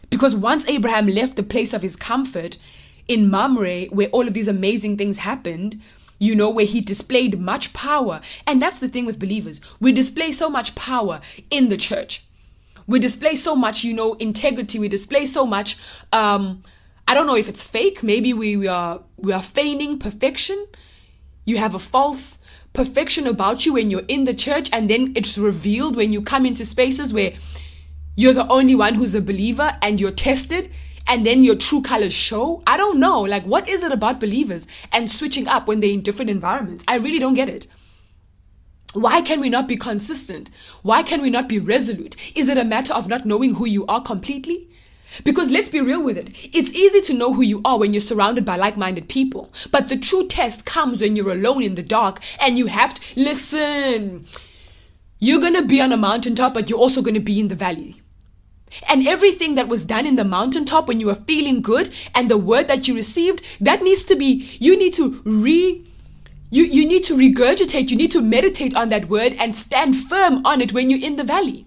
Because 0.09 0.35
once 0.35 0.67
Abraham 0.67 1.07
left 1.07 1.37
the 1.37 1.43
place 1.43 1.73
of 1.73 1.83
his 1.83 1.97
comfort 1.97 2.59
in 3.07 3.31
Mamre, 3.31 3.85
where 3.87 4.09
all 4.09 4.27
of 4.27 4.35
these 4.35 4.49
amazing 4.49 4.97
things 4.97 5.19
happened, 5.19 5.81
you 6.19 6.35
know, 6.35 6.51
where 6.51 6.67
he 6.67 6.81
displayed 6.81 7.41
much 7.41 7.73
power. 7.73 8.21
And 8.47 8.61
that's 8.61 8.81
the 8.81 8.89
thing 8.89 9.07
with 9.07 9.19
believers. 9.19 9.61
We 9.81 9.93
display 9.93 10.33
so 10.33 10.51
much 10.51 10.75
power 10.75 11.21
in 11.51 11.69
the 11.69 11.77
church. 11.77 12.27
We 12.87 12.99
display 12.99 13.37
so 13.37 13.55
much, 13.55 13.85
you 13.85 13.95
know, 13.95 14.15
integrity. 14.15 14.79
We 14.79 14.89
display 14.89 15.27
so 15.27 15.47
much, 15.47 15.79
um, 16.13 16.65
I 17.07 17.15
don't 17.15 17.27
know 17.27 17.37
if 17.37 17.49
it's 17.49 17.63
fake. 17.63 18.03
Maybe 18.03 18.33
we, 18.33 18.57
we 18.57 18.67
are 18.67 19.01
we 19.17 19.33
are 19.33 19.43
feigning 19.43 19.99
perfection. 19.99 20.67
You 21.45 21.57
have 21.59 21.75
a 21.75 21.79
false 21.79 22.40
perfection 22.73 23.27
about 23.27 23.67
you 23.67 23.75
when 23.75 23.91
you're 23.91 24.05
in 24.09 24.25
the 24.25 24.35
church 24.35 24.71
and 24.73 24.89
then 24.89 25.13
it's 25.17 25.37
revealed 25.37 25.97
when 25.97 26.13
you 26.13 26.23
come 26.23 26.47
into 26.47 26.65
spaces 26.65 27.13
where 27.13 27.33
you're 28.17 28.33
the 28.33 28.47
only 28.49 28.75
one 28.75 28.95
who's 28.95 29.15
a 29.15 29.21
believer 29.21 29.77
and 29.83 30.01
you're 30.01 30.11
tested 30.11 30.71
and 31.07 31.27
then 31.27 31.43
your 31.43 31.57
true 31.57 31.83
colors 31.83 32.13
show. 32.13 32.63
I 32.67 32.77
don't 32.77 33.01
know. 33.01 33.21
Like, 33.21 33.45
what 33.45 33.69
is 33.69 33.83
it 33.83 33.93
about 33.93 34.21
believers 34.21 34.67
and 34.93 35.11
switching 35.11 35.49
up 35.49 35.67
when 35.67 35.81
they're 35.81 35.91
in 35.91 36.03
different 36.03 36.31
environments? 36.31 36.85
I 36.87 36.97
really 36.97 37.19
don't 37.19 37.35
get 37.35 37.49
it. 37.49 37.67
Why 38.93 39.21
can 39.23 39.41
we 39.41 39.49
not 39.49 39.69
be 39.69 39.77
consistent? 39.77 40.51
Why 40.83 41.03
can 41.03 41.23
we 41.23 41.31
not 41.31 41.49
be 41.49 41.59
resolute? 41.59 42.17
Is 42.37 42.49
it 42.49 42.59
a 42.59 42.65
matter 42.65 42.93
of 42.93 43.09
not 43.09 43.27
knowing 43.27 43.55
who 43.55 43.67
you 43.67 43.87
are 43.87 44.03
completely? 44.03 44.70
Because 45.25 45.51
let's 45.51 45.69
be 45.69 45.81
real 45.81 46.03
with 46.03 46.17
it. 46.17 46.31
It's 46.53 46.73
easy 46.73 47.01
to 47.03 47.15
know 47.15 47.33
who 47.33 47.43
you 47.43 47.61
are 47.65 47.79
when 47.79 47.93
you're 47.93 48.01
surrounded 48.01 48.45
by 48.45 48.57
like 48.57 48.77
minded 48.77 49.09
people. 49.09 49.53
But 49.71 49.89
the 49.89 49.99
true 49.99 50.27
test 50.27 50.65
comes 50.65 51.01
when 51.01 51.17
you're 51.17 51.33
alone 51.33 51.63
in 51.63 51.75
the 51.75 51.83
dark 51.83 52.21
and 52.41 52.57
you 52.57 52.67
have 52.67 52.95
to 52.95 53.01
listen. 53.17 54.27
You're 55.19 55.41
going 55.41 55.55
to 55.55 55.63
be 55.63 55.81
on 55.81 55.93
a 55.93 55.97
mountaintop, 55.97 56.55
but 56.55 56.71
you're 56.71 56.79
also 56.79 57.03
going 57.03 57.15
to 57.15 57.21
be 57.21 57.39
in 57.39 57.49
the 57.49 57.55
valley. 57.55 58.01
And 58.89 59.07
everything 59.07 59.57
that 59.57 59.69
was 59.69 59.85
done 59.85 60.07
in 60.07 60.17
the 60.17 60.25
mountaintop 60.25 60.87
when 60.87 61.01
you 61.01 61.07
were 61.07 61.17
feeling 61.17 61.61
good 61.61 61.93
and 62.15 62.31
the 62.31 62.39
word 62.39 62.69
that 62.69 62.87
you 62.87 62.95
received, 62.95 63.43
that 63.61 63.83
needs 63.83 64.05
to 64.05 64.17
be, 64.17 64.49
you 64.61 64.79
need 64.79 64.93
to 64.95 65.21
re, 65.25 65.85
you, 66.51 66.65
you 66.65 66.87
need 66.87 67.05
to 67.05 67.17
regurgitate, 67.17 67.91
you 67.91 67.97
need 67.97 68.13
to 68.13 68.23
meditate 68.23 68.75
on 68.77 68.89
that 68.91 69.09
word 69.09 69.35
and 69.39 69.57
stand 69.57 69.97
firm 69.97 70.47
on 70.47 70.61
it 70.61 70.73
when 70.73 70.89
you're 70.89 71.03
in 71.03 71.17
the 71.17 71.25
valley. 71.25 71.67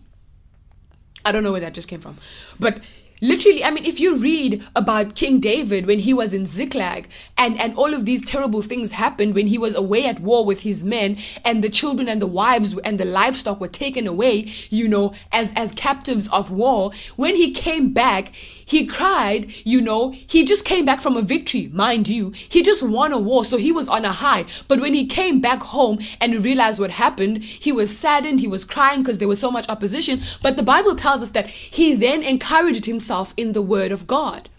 I 1.26 1.32
don't 1.32 1.44
know 1.44 1.52
where 1.52 1.62
that 1.62 1.74
just 1.74 1.88
came 1.88 2.02
from. 2.02 2.18
But 2.60 2.80
Literally, 3.24 3.64
I 3.64 3.72
mean, 3.72 3.86
if 3.86 4.02
you 4.02 4.18
read 4.18 4.62
about 4.76 5.16
King 5.16 5.40
David 5.40 5.86
when 5.86 6.00
he 6.00 6.14
was 6.14 6.34
in 6.34 6.46
Ziklag 6.46 7.08
and, 7.38 7.58
and 7.58 7.74
all 7.78 7.94
of 7.94 8.04
these 8.04 8.22
terrible 8.22 8.62
things 8.62 8.92
happened 8.92 9.34
when 9.34 9.48
he 9.48 9.58
was 9.58 9.76
away 9.76 10.06
at 10.08 10.20
war 10.20 10.44
with 10.44 10.60
his 10.60 10.84
men 10.84 11.16
and 11.46 11.64
the 11.64 11.70
children 11.70 12.10
and 12.10 12.22
the 12.22 12.28
wives 12.28 12.76
and 12.84 13.00
the 13.00 13.06
livestock 13.06 13.62
were 13.62 13.70
taken 13.70 14.08
away, 14.08 14.52
you 14.70 14.90
know, 14.90 15.14
as, 15.32 15.54
as 15.56 15.72
captives 15.72 16.28
of 16.34 16.52
war, 16.52 16.92
when 17.16 17.38
he 17.38 17.52
came 17.52 17.94
back, 17.94 18.34
he 18.66 18.86
cried, 18.86 19.52
you 19.64 19.82
know, 19.82 20.12
he 20.12 20.46
just 20.46 20.66
came 20.66 20.86
back 20.86 21.02
from 21.02 21.18
a 21.18 21.22
victory, 21.22 21.70
mind 21.74 22.08
you. 22.08 22.32
He 22.32 22.64
just 22.64 22.84
won 22.84 23.14
a 23.14 23.20
war, 23.20 23.46
so 23.46 23.58
he 23.58 23.72
was 23.72 23.88
on 23.88 24.06
a 24.06 24.12
high. 24.12 24.46
But 24.68 24.80
when 24.80 24.94
he 24.94 25.06
came 25.06 25.42
back 25.42 25.62
home 25.62 26.00
and 26.20 26.44
realized 26.44 26.80
what 26.80 26.92
happened, 26.92 27.44
he 27.44 27.72
was 27.72 27.96
saddened, 27.98 28.40
he 28.40 28.48
was 28.48 28.66
crying 28.66 29.04
because 29.04 29.20
there 29.20 29.28
was 29.28 29.40
so 29.40 29.52
much 29.52 29.70
opposition. 29.70 30.22
But 30.42 30.56
the 30.56 30.64
Bible 30.64 30.96
tells 30.96 31.22
us 31.22 31.32
that 31.32 31.50
he 31.50 31.96
then 31.96 32.24
encouraged 32.24 32.86
himself 32.86 33.34
in 33.38 33.54
the 33.54 33.62
word 33.62 33.92
of 33.92 34.08
God 34.08 34.50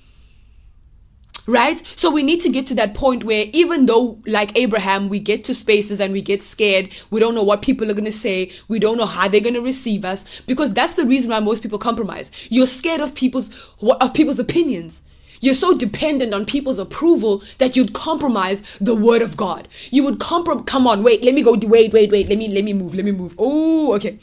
right? 1.46 1.83
So 1.96 2.11
we 2.11 2.22
need 2.22 2.40
to 2.40 2.48
get 2.48 2.66
to 2.66 2.74
that 2.76 2.94
point 2.94 3.24
where 3.24 3.46
even 3.52 3.87
though, 3.87 4.18
like 4.26 4.57
Abraham, 4.57 5.09
we 5.09 5.18
get 5.18 5.44
to 5.44 5.54
spaces 5.54 6.00
and 6.00 6.12
we 6.12 6.22
get 6.22 6.42
scared, 6.42 6.90
we 7.11 7.20
don't 7.20 7.35
know 7.35 7.42
what 7.42 7.62
people 7.62 7.90
are 7.90 7.94
going 7.94 8.04
to 8.04 8.12
say, 8.12 8.52
we 8.68 8.78
don't 8.78 8.96
know 8.96 9.07
how 9.07 9.28
they're 9.28 9.40
going 9.40 9.54
to 9.54 9.61
receive 9.61 10.04
us, 10.04 10.24
because 10.46 10.72
that's 10.72 10.94
the 10.94 11.07
reason 11.07 11.30
why 11.30 11.40
most 11.40 11.62
people 11.62 11.78
compromise. 11.78 12.30
You're 12.48 12.66
scared 12.66 13.00
of 13.00 13.14
people's 13.14 13.50
of 13.80 14.14
people's 14.14 14.38
opinions. 14.38 15.02
You're 15.40 15.54
so 15.54 15.76
dependent 15.76 16.33
on 16.33 16.46
people's 16.46 16.78
approval 16.78 17.42
that 17.59 17.76
you'd 17.76 17.92
compromise 17.92 18.62
the 18.80 18.94
word 18.94 19.20
of 19.20 19.37
God. 19.37 19.68
You 19.90 20.04
would. 20.04 20.18
Come 20.18 20.87
on, 20.87 21.02
wait. 21.02 21.22
Let 21.22 21.35
me 21.35 21.42
go. 21.42 21.52
Wait, 21.52 21.92
wait, 21.92 22.11
wait. 22.11 22.28
Let 22.28 22.38
me 22.38 22.48
let 22.48 22.64
me 22.64 22.72
move. 22.72 22.94
Let 22.94 23.04
me 23.04 23.12
move. 23.12 23.35
Oh, 23.38 23.94
okay 23.94 24.18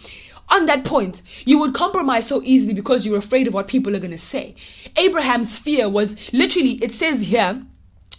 on 0.52 0.66
that 0.68 0.84
point, 0.84 1.22
you 1.46 1.58
would 1.60 1.74
compromise 1.74 2.28
so 2.28 2.42
easily 2.44 2.74
because 2.74 3.06
you're 3.06 3.18
afraid 3.18 3.48
of 3.48 3.54
what 3.54 3.68
people 3.68 3.96
are 3.96 4.00
going 4.00 4.12
to 4.12 4.18
say. 4.18 4.54
Abraham's 4.98 5.58
fear 5.58 5.90
was 5.90 6.16
literally, 6.34 6.74
it 6.84 6.94
says 6.94 7.22
here, 7.22 7.66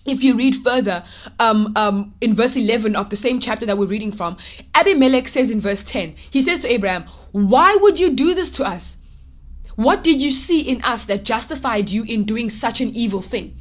if 0.04 0.22
you 0.22 0.36
read 0.36 0.56
further 0.56 1.04
um, 1.38 1.72
um, 1.76 2.14
in 2.20 2.34
verse 2.34 2.56
11 2.56 2.96
of 2.96 3.10
the 3.10 3.16
same 3.16 3.38
chapter 3.38 3.66
that 3.66 3.78
we're 3.78 3.86
reading 3.86 4.10
from, 4.10 4.36
Abimelech 4.74 5.28
says 5.28 5.50
in 5.50 5.60
verse 5.60 5.82
10, 5.84 6.16
he 6.30 6.42
says 6.42 6.60
to 6.60 6.72
Abraham, 6.72 7.04
Why 7.30 7.76
would 7.76 8.00
you 8.00 8.10
do 8.10 8.34
this 8.34 8.50
to 8.52 8.64
us? 8.64 8.96
What 9.76 10.02
did 10.02 10.20
you 10.20 10.30
see 10.30 10.60
in 10.60 10.82
us 10.84 11.04
that 11.06 11.24
justified 11.24 11.88
you 11.88 12.02
in 12.04 12.24
doing 12.24 12.50
such 12.50 12.80
an 12.80 12.94
evil 12.94 13.22
thing? 13.22 13.56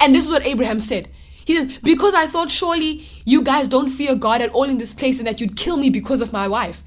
And 0.00 0.14
this 0.14 0.24
is 0.24 0.30
what 0.30 0.46
Abraham 0.46 0.80
said. 0.80 1.10
He 1.44 1.56
says, 1.56 1.78
Because 1.82 2.14
I 2.14 2.26
thought 2.26 2.50
surely 2.50 3.06
you 3.24 3.42
guys 3.42 3.68
don't 3.68 3.90
fear 3.90 4.14
God 4.14 4.40
at 4.40 4.50
all 4.50 4.64
in 4.64 4.78
this 4.78 4.94
place 4.94 5.18
and 5.18 5.26
that 5.26 5.40
you'd 5.40 5.56
kill 5.56 5.76
me 5.76 5.90
because 5.90 6.20
of 6.20 6.32
my 6.32 6.48
wife. 6.48 6.82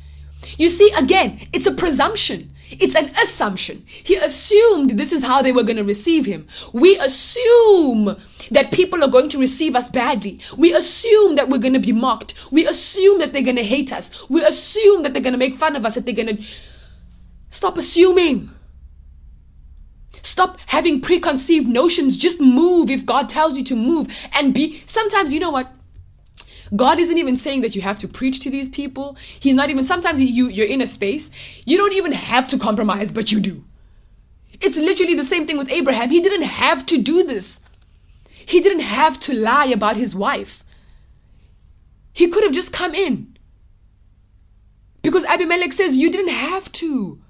You 0.58 0.70
see, 0.70 0.92
again, 0.92 1.48
it's 1.54 1.66
a 1.66 1.74
presumption. 1.74 2.54
It's 2.70 2.96
an 2.96 3.12
assumption. 3.22 3.86
He 3.88 4.16
assumed 4.16 4.92
this 4.92 5.14
is 5.14 5.24
how 5.24 5.42
they 5.42 5.52
were 5.52 5.64
going 5.64 5.78
to 5.78 5.84
receive 5.84 6.26
him. 6.26 6.48
We 6.74 6.98
assume 7.00 8.18
that 8.52 8.72
people 8.72 9.04
are 9.04 9.10
going 9.10 9.30
to 9.30 9.38
receive 9.38 9.76
us 9.76 9.90
badly. 9.90 10.40
We 10.58 10.74
assume 10.74 11.36
that 11.36 11.50
we're 11.50 11.60
going 11.60 11.74
to 11.74 11.80
be 11.80 11.94
mocked. 11.94 12.34
We 12.52 12.68
assume 12.68 13.20
that 13.20 13.32
they're 13.32 13.42
going 13.42 13.56
to 13.56 13.64
hate 13.64 13.94
us. 13.94 14.12
We 14.30 14.44
assume 14.44 15.04
that 15.04 15.14
they're 15.14 15.24
going 15.24 15.34
to 15.34 15.40
make 15.40 15.56
fun 15.56 15.76
of 15.76 15.86
us, 15.86 15.96
that 15.96 16.06
they're 16.06 16.16
going 16.16 16.38
to. 16.38 16.44
Stop 17.50 17.78
assuming. 17.78 18.50
Stop 20.22 20.60
having 20.66 21.00
preconceived 21.00 21.68
notions. 21.68 22.18
Just 22.18 22.42
move 22.42 22.90
if 22.90 23.06
God 23.06 23.30
tells 23.30 23.58
you 23.58 23.64
to 23.64 23.76
move 23.76 24.14
and 24.34 24.54
be. 24.54 24.84
Sometimes, 24.86 25.34
you 25.34 25.40
know 25.40 25.52
what? 25.52 25.72
God 26.76 27.00
isn't 27.00 27.18
even 27.18 27.38
saying 27.38 27.62
that 27.62 27.76
you 27.76 27.82
have 27.82 28.00
to 28.00 28.08
preach 28.08 28.40
to 28.42 28.50
these 28.50 28.70
people. 28.70 29.18
He's 29.40 29.56
not 29.56 29.70
even, 29.70 29.86
sometimes 29.86 30.20
you, 30.20 30.48
you're 30.48 30.68
in 30.68 30.82
a 30.82 30.88
space, 30.88 31.30
you 31.66 31.78
don't 31.78 31.94
even 31.94 32.12
have 32.12 32.48
to 32.50 32.58
compromise, 32.58 33.12
but 33.12 33.32
you 33.32 33.40
do. 33.40 33.64
It's 34.60 34.78
literally 34.78 35.14
the 35.14 35.26
same 35.26 35.46
thing 35.46 35.58
with 35.58 35.70
Abraham. 35.70 36.10
He 36.10 36.20
didn't 36.20 36.44
have 36.44 36.86
to 36.88 36.98
do 36.98 37.24
this. 37.24 37.60
He 38.46 38.60
didn't 38.60 38.82
have 38.82 39.20
to 39.22 39.34
lie 39.34 39.66
about 39.66 39.98
his 39.98 40.16
wife. 40.16 40.64
He 42.14 42.28
could 42.28 42.44
have 42.44 42.54
just 42.54 42.74
come 42.74 42.96
in. 42.96 43.38
Because 45.04 45.24
Abimelech 45.26 45.74
says, 45.74 45.96
You 45.96 46.12
didn't 46.12 46.34
have 46.34 46.72
to. 46.74 47.22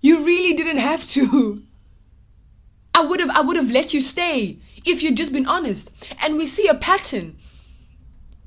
You 0.00 0.24
really 0.24 0.54
didn't 0.54 0.78
have 0.78 1.08
to. 1.10 1.62
I 2.94 3.02
would 3.02 3.20
have 3.20 3.30
I 3.30 3.40
would 3.40 3.56
have 3.56 3.70
let 3.70 3.94
you 3.94 4.00
stay 4.00 4.58
if 4.84 5.02
you'd 5.02 5.16
just 5.16 5.32
been 5.32 5.46
honest. 5.46 5.92
And 6.20 6.36
we 6.36 6.46
see 6.46 6.66
a 6.66 6.74
pattern. 6.74 7.38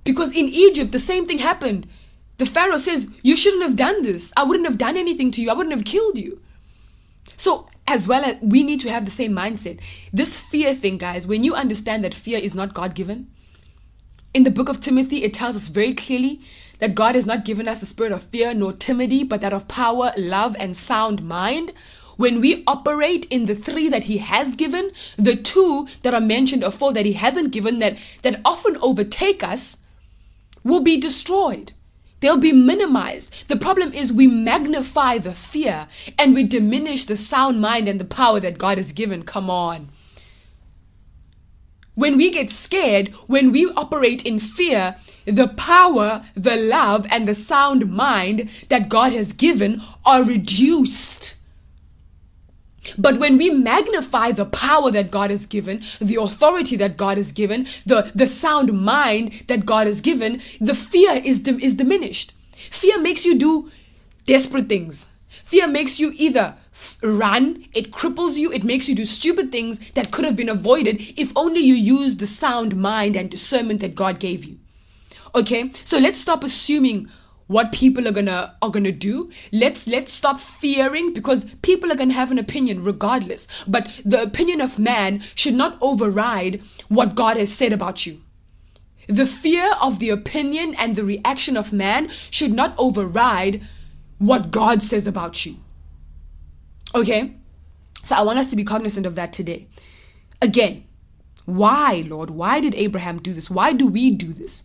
Because 0.05 0.31
in 0.31 0.47
Egypt 0.47 0.93
the 0.93 0.99
same 0.99 1.27
thing 1.27 1.39
happened. 1.39 1.87
The 2.37 2.45
Pharaoh 2.45 2.77
says, 2.77 3.07
You 3.21 3.35
shouldn't 3.35 3.63
have 3.63 3.75
done 3.75 4.03
this. 4.03 4.31
I 4.37 4.43
wouldn't 4.43 4.67
have 4.67 4.77
done 4.77 4.95
anything 4.95 5.31
to 5.31 5.41
you. 5.41 5.49
I 5.49 5.53
wouldn't 5.53 5.75
have 5.75 5.85
killed 5.85 6.17
you. 6.17 6.41
So 7.35 7.67
as 7.87 8.07
well 8.07 8.23
as 8.23 8.37
we 8.41 8.63
need 8.63 8.79
to 8.81 8.89
have 8.89 9.05
the 9.05 9.11
same 9.11 9.31
mindset. 9.31 9.79
This 10.11 10.37
fear 10.37 10.73
thing, 10.73 10.97
guys, 10.97 11.27
when 11.27 11.43
you 11.43 11.53
understand 11.53 12.03
that 12.03 12.13
fear 12.13 12.39
is 12.39 12.55
not 12.55 12.73
God 12.73 12.95
given, 12.95 13.27
in 14.33 14.43
the 14.43 14.51
book 14.51 14.69
of 14.69 14.81
Timothy, 14.81 15.23
it 15.23 15.33
tells 15.33 15.55
us 15.55 15.67
very 15.67 15.93
clearly 15.93 16.41
that 16.79 16.95
God 16.95 17.15
has 17.15 17.25
not 17.25 17.45
given 17.45 17.67
us 17.67 17.81
a 17.81 17.85
spirit 17.85 18.11
of 18.11 18.23
fear 18.23 18.53
nor 18.53 18.73
timidity, 18.73 19.23
but 19.23 19.39
that 19.41 19.53
of 19.53 19.67
power, 19.67 20.11
love, 20.17 20.55
and 20.59 20.75
sound 20.75 21.23
mind. 21.23 21.71
When 22.17 22.41
we 22.41 22.63
operate 22.67 23.25
in 23.29 23.45
the 23.45 23.55
three 23.55 23.87
that 23.89 24.03
He 24.03 24.17
has 24.17 24.55
given, 24.55 24.91
the 25.15 25.35
two 25.35 25.87
that 26.01 26.13
are 26.13 26.21
mentioned 26.21 26.63
or 26.63 26.71
four 26.71 26.91
that 26.93 27.05
He 27.05 27.13
hasn't 27.13 27.51
given 27.51 27.79
that, 27.79 27.97
that 28.23 28.41
often 28.43 28.77
overtake 28.81 29.43
us 29.43 29.77
will 30.65 30.81
be 30.81 30.99
destroyed. 30.99 31.71
They'll 32.19 32.37
be 32.37 32.51
minimized. 32.51 33.31
The 33.47 33.55
problem 33.55 33.93
is 33.93 34.11
we 34.11 34.27
magnify 34.27 35.19
the 35.19 35.33
fear 35.33 35.87
and 36.17 36.33
we 36.33 36.43
diminish 36.43 37.05
the 37.05 37.17
sound 37.17 37.61
mind 37.61 37.87
and 37.87 37.99
the 37.99 38.05
power 38.05 38.39
that 38.39 38.57
God 38.57 38.77
has 38.77 38.91
given. 38.91 39.23
Come 39.23 39.49
on. 39.49 39.89
When 41.93 42.17
we 42.17 42.31
get 42.31 42.49
scared, 42.49 43.09
when 43.27 43.51
we 43.51 43.71
operate 43.77 44.25
in 44.25 44.39
fear, 44.39 44.97
the 45.25 45.47
power, 45.47 46.25
the 46.35 46.55
love, 46.55 47.05
and 47.09 47.27
the 47.27 47.35
sound 47.35 47.91
mind 47.91 48.49
that 48.69 48.89
God 48.89 49.13
has 49.13 49.31
given 49.31 49.81
are 50.03 50.23
reduced. 50.23 51.34
But 52.97 53.19
when 53.19 53.37
we 53.37 53.49
magnify 53.49 54.31
the 54.31 54.45
power 54.45 54.91
that 54.91 55.11
God 55.11 55.31
has 55.31 55.45
given, 55.45 55.83
the 55.99 56.21
authority 56.21 56.75
that 56.77 56.97
God 56.97 57.17
has 57.17 57.31
given, 57.31 57.67
the, 57.85 58.11
the 58.13 58.27
sound 58.27 58.73
mind 58.73 59.43
that 59.47 59.65
God 59.65 59.87
has 59.87 60.01
given, 60.01 60.41
the 60.59 60.75
fear 60.75 61.21
is, 61.23 61.39
is 61.39 61.75
diminished. 61.75 62.33
Fear 62.71 62.99
makes 62.99 63.25
you 63.25 63.37
do 63.37 63.71
desperate 64.25 64.69
things. 64.69 65.07
Fear 65.43 65.67
makes 65.67 65.99
you 65.99 66.13
either 66.15 66.55
run, 67.01 67.65
it 67.73 67.91
cripples 67.91 68.35
you, 68.35 68.51
it 68.51 68.63
makes 68.63 68.89
you 68.89 68.95
do 68.95 69.05
stupid 69.05 69.51
things 69.51 69.79
that 69.93 70.11
could 70.11 70.25
have 70.25 70.35
been 70.35 70.49
avoided 70.49 71.01
if 71.17 71.31
only 71.35 71.61
you 71.61 71.73
used 71.73 72.19
the 72.19 72.27
sound 72.27 72.75
mind 72.75 73.15
and 73.15 73.29
discernment 73.29 73.79
that 73.81 73.95
God 73.95 74.19
gave 74.19 74.43
you. 74.43 74.57
Okay? 75.33 75.71
So 75.83 75.97
let's 75.97 76.19
stop 76.19 76.43
assuming 76.43 77.09
what 77.47 77.71
people 77.71 78.07
are 78.07 78.11
gonna 78.11 78.55
are 78.61 78.69
gonna 78.69 78.91
do. 78.91 79.31
Let's 79.51 79.87
let's 79.87 80.11
stop 80.11 80.39
fearing 80.39 81.13
because 81.13 81.45
people 81.61 81.91
are 81.91 81.95
gonna 81.95 82.13
have 82.13 82.31
an 82.31 82.39
opinion 82.39 82.83
regardless. 82.83 83.47
But 83.67 83.89
the 84.03 84.21
opinion 84.21 84.61
of 84.61 84.79
man 84.79 85.23
should 85.35 85.53
not 85.53 85.77
override 85.81 86.61
what 86.87 87.15
god 87.15 87.37
has 87.37 87.53
said 87.53 87.71
about 87.71 88.05
you. 88.05 88.21
The 89.07 89.25
fear 89.27 89.73
of 89.79 89.99
the 89.99 90.09
opinion 90.09 90.73
and 90.75 90.95
the 90.95 91.03
reaction 91.03 91.55
of 91.57 91.71
man 91.71 92.09
should 92.31 92.51
not 92.51 92.73
override 92.77 93.61
what 94.17 94.49
god 94.51 94.81
says 94.81 95.05
about 95.05 95.45
you. 95.45 95.57
Okay? 96.93 97.35
So 98.03 98.15
i 98.15 98.21
want 98.21 98.39
us 98.39 98.47
to 98.47 98.55
be 98.55 98.63
cognizant 98.63 99.05
of 99.05 99.15
that 99.15 99.33
today. 99.33 99.67
Again 100.41 100.83
why 101.45 102.03
lord? 102.07 102.31
Why 102.31 102.59
did 102.59 102.73
abraham 102.73 103.19
do 103.19 103.33
this? 103.33 103.51
Why 103.51 103.71
do 103.71 103.85
we 103.85 104.09
do 104.09 104.33
this 104.33 104.63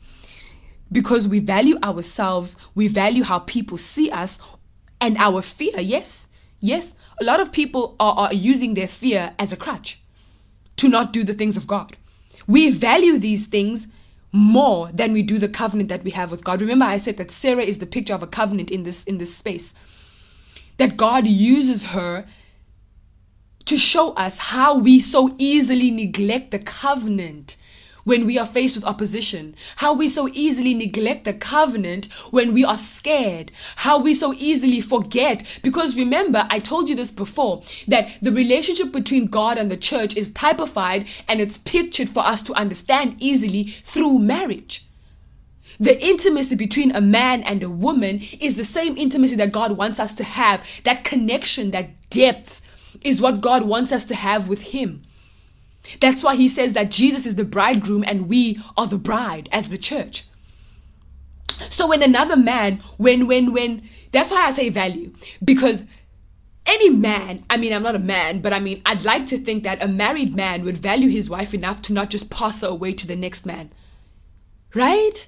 because 0.93 1.29
we 1.29 1.39
value 1.39 1.79
ourselves, 1.83 2.57
we 2.75 2.89
value 2.89 3.23
how 3.23 3.41
people 3.41 3.79
see 3.79 4.11
us, 4.11 4.39
and 5.01 5.17
our 5.19 5.43
fear. 5.43 5.81
Yes, 5.81 6.29
yes, 6.61 6.95
a 7.21 7.25
lot 7.25 7.41
of 7.41 7.53
people 7.53 7.97
are, 7.99 8.15
are 8.15 8.35
using 8.35 8.75
their 8.75 8.89
fear 8.89 9.35
as 9.39 9.53
a 9.53 9.57
crutch 9.57 10.01
to 10.77 10.89
not 10.89 11.13
do 11.13 11.25
the 11.25 11.35
things 11.35 11.57
of 11.57 11.67
God. 11.67 11.97
We 12.47 12.71
value 12.71 13.19
these 13.19 13.47
things 13.47 13.87
more 14.33 14.91
than 14.93 15.13
we 15.13 15.23
do 15.23 15.39
the 15.39 15.49
covenant 15.49 15.89
that 15.89 16.05
we 16.05 16.11
have 16.13 16.31
with 16.31 16.45
God. 16.45 16.61
Remember, 16.61 16.85
I 16.85 16.99
said 16.99 17.17
that 17.17 17.31
Sarah 17.31 17.63
is 17.63 17.79
the 17.79 17.87
picture 17.87 18.15
of 18.15 18.23
a 18.23 18.27
covenant 18.27 18.71
in 18.71 18.85
this 18.85 19.05
in 19.05 19.19
this 19.19 19.35
space. 19.35 19.75
That 20.77 20.97
God 20.97 21.27
uses 21.27 21.87
her 21.87 22.27
to 23.67 23.77
show 23.77 24.13
us 24.15 24.39
how 24.39 24.79
we 24.79 25.01
so 25.01 25.35
easily 25.39 25.91
neglect 25.91 26.51
the 26.51 26.59
covenant 26.59 27.57
when 28.11 28.27
we 28.27 28.37
are 28.37 28.47
faced 28.47 28.75
with 28.75 28.85
opposition, 28.85 29.55
how 29.77 29.93
we 29.93 30.09
so 30.09 30.29
easily 30.33 30.75
neglect 30.75 31.25
the 31.25 31.33
covenant 31.33 32.07
when 32.33 32.53
we 32.53 32.65
are 32.65 32.77
scared, 32.77 33.53
how 33.77 34.01
we 34.01 34.13
so 34.13 34.35
easily 34.35 34.81
forget. 34.81 35.47
Because 35.63 35.97
remember, 35.97 36.45
I 36.51 36.59
told 36.59 36.89
you 36.89 36.97
this 36.97 37.13
before 37.13 37.63
that 37.87 38.11
the 38.21 38.33
relationship 38.33 38.91
between 38.91 39.27
God 39.27 39.59
and 39.59 39.71
the 39.71 39.77
church 39.77 40.17
is 40.17 40.33
typified 40.33 41.07
and 41.29 41.41
it's 41.41 41.59
pictured 41.59 42.11
for 42.11 42.27
us 42.27 42.43
to 42.43 42.55
understand 42.55 43.15
easily 43.21 43.77
through 43.85 44.19
marriage. 44.19 44.89
The 45.79 46.05
intimacy 46.05 46.57
between 46.57 46.91
a 46.91 47.01
man 47.01 47.45
and 47.45 47.63
a 47.63 47.71
woman 47.71 48.23
is 48.41 48.57
the 48.57 48.65
same 48.65 48.97
intimacy 48.97 49.37
that 49.37 49.53
God 49.53 49.77
wants 49.77 50.01
us 50.01 50.17
to 50.17 50.25
have. 50.25 50.65
That 50.83 51.05
connection, 51.05 51.71
that 51.71 52.11
depth 52.11 52.61
is 53.03 53.21
what 53.21 53.41
God 53.41 53.63
wants 53.63 53.93
us 53.93 54.05
to 54.07 54.17
have 54.17 54.49
with 54.49 54.63
Him. 54.63 55.05
That's 56.01 56.23
why 56.23 56.37
he 56.37 56.49
says 56.49 56.73
that 56.75 56.91
Jesus 56.91 57.27
is 57.27 57.35
the 57.35 57.45
bridegroom 57.45 58.05
and 58.07 58.29
we 58.29 58.61
are 58.77 58.87
the 58.87 58.99
bride 58.99 59.49
as 59.53 59.69
the 59.69 59.79
church. 59.79 60.25
So 61.69 61.89
when 61.89 62.03
another 62.03 62.37
man, 62.37 62.83
when, 62.97 63.27
when, 63.27 63.53
when, 63.53 63.89
that's 64.13 64.31
why 64.31 64.47
I 64.47 64.53
say 64.53 64.69
value, 64.71 65.13
because 65.45 65.85
any 66.67 66.91
man, 66.91 67.45
I 67.51 67.57
mean, 67.57 67.73
I'm 67.73 67.83
not 67.83 67.97
a 67.97 68.01
man, 68.01 68.41
but 68.41 68.53
I 68.53 68.61
mean, 68.61 68.83
I'd 68.87 69.05
like 69.05 69.27
to 69.27 69.39
think 69.39 69.65
that 69.65 69.83
a 69.83 69.89
married 69.89 70.35
man 70.35 70.65
would 70.65 70.79
value 70.79 71.09
his 71.09 71.29
wife 71.29 71.53
enough 71.53 71.83
to 71.83 71.93
not 71.93 72.11
just 72.11 72.31
pass 72.31 72.61
her 72.61 72.69
away 72.69 72.93
to 72.95 73.07
the 73.07 73.17
next 73.17 73.45
man. 73.45 73.71
Right? 74.75 75.27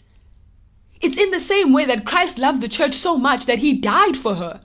It's 1.01 1.17
in 1.17 1.31
the 1.31 1.41
same 1.41 1.73
way 1.73 1.85
that 1.87 2.07
Christ 2.07 2.39
loved 2.39 2.63
the 2.63 2.69
church 2.69 2.95
so 2.95 3.19
much 3.19 3.47
that 3.47 3.59
he 3.59 3.75
died 3.75 4.17
for 4.17 4.37
her. 4.37 4.61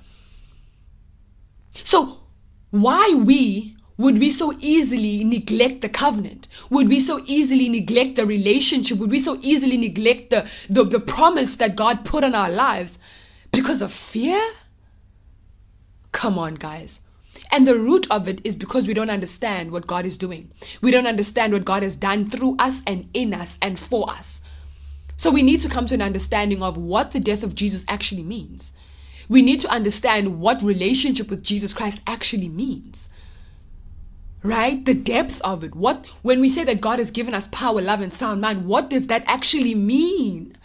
So, 1.83 2.19
why 2.69 3.13
we 3.13 3.76
would 3.97 4.19
we 4.19 4.31
so 4.31 4.53
easily 4.59 5.23
neglect 5.23 5.81
the 5.81 5.89
covenant? 5.89 6.47
Would 6.69 6.87
we 6.87 7.01
so 7.01 7.23
easily 7.25 7.67
neglect 7.67 8.15
the 8.15 8.25
relationship? 8.25 8.99
Would 8.99 9.09
we 9.09 9.19
so 9.19 9.39
easily 9.41 9.77
neglect 9.77 10.29
the, 10.29 10.47
the, 10.69 10.83
the 10.83 10.99
promise 10.99 11.55
that 11.55 11.75
God 11.75 12.05
put 12.05 12.23
on 12.23 12.35
our 12.35 12.49
lives 12.49 12.99
because 13.51 13.81
of 13.81 13.91
fear? 13.91 14.39
Come 16.11 16.37
on, 16.37 16.55
guys. 16.55 17.01
And 17.51 17.65
the 17.65 17.75
root 17.75 18.05
of 18.11 18.27
it 18.27 18.41
is 18.43 18.55
because 18.55 18.87
we 18.87 18.93
don't 18.93 19.09
understand 19.09 19.71
what 19.71 19.87
God 19.87 20.05
is 20.05 20.17
doing. 20.17 20.51
We 20.81 20.91
don't 20.91 21.07
understand 21.07 21.53
what 21.53 21.65
God 21.65 21.81
has 21.81 21.95
done 21.95 22.29
through 22.29 22.57
us 22.59 22.83
and 22.85 23.09
in 23.13 23.33
us 23.33 23.57
and 23.61 23.79
for 23.79 24.09
us. 24.09 24.41
So 25.15 25.31
we 25.31 25.41
need 25.41 25.61
to 25.61 25.69
come 25.69 25.87
to 25.87 25.95
an 25.95 26.01
understanding 26.03 26.61
of 26.61 26.77
what 26.77 27.11
the 27.11 27.19
death 27.19 27.41
of 27.41 27.55
Jesus 27.55 27.83
actually 27.87 28.23
means. 28.23 28.73
We 29.27 29.41
need 29.41 29.59
to 29.61 29.69
understand 29.69 30.39
what 30.39 30.61
relationship 30.61 31.29
with 31.29 31.43
Jesus 31.43 31.73
Christ 31.73 32.01
actually 32.05 32.49
means 32.49 33.09
right? 34.47 34.83
The 34.83 34.93
depth 34.93 35.41
of 35.41 35.63
it. 35.63 35.75
What 35.75 36.05
when 36.21 36.39
we 36.39 36.49
say 36.49 36.63
that 36.63 36.81
god 36.81 36.99
has 36.99 37.11
given 37.11 37.33
us 37.33 37.47
power 37.51 37.81
love 37.81 38.01
and 38.01 38.13
sound 38.13 38.41
mind 38.41 38.65
what 38.65 38.89
does 38.89 39.07
that 39.07 39.23
actually 39.27 39.75
mean? 39.75 40.55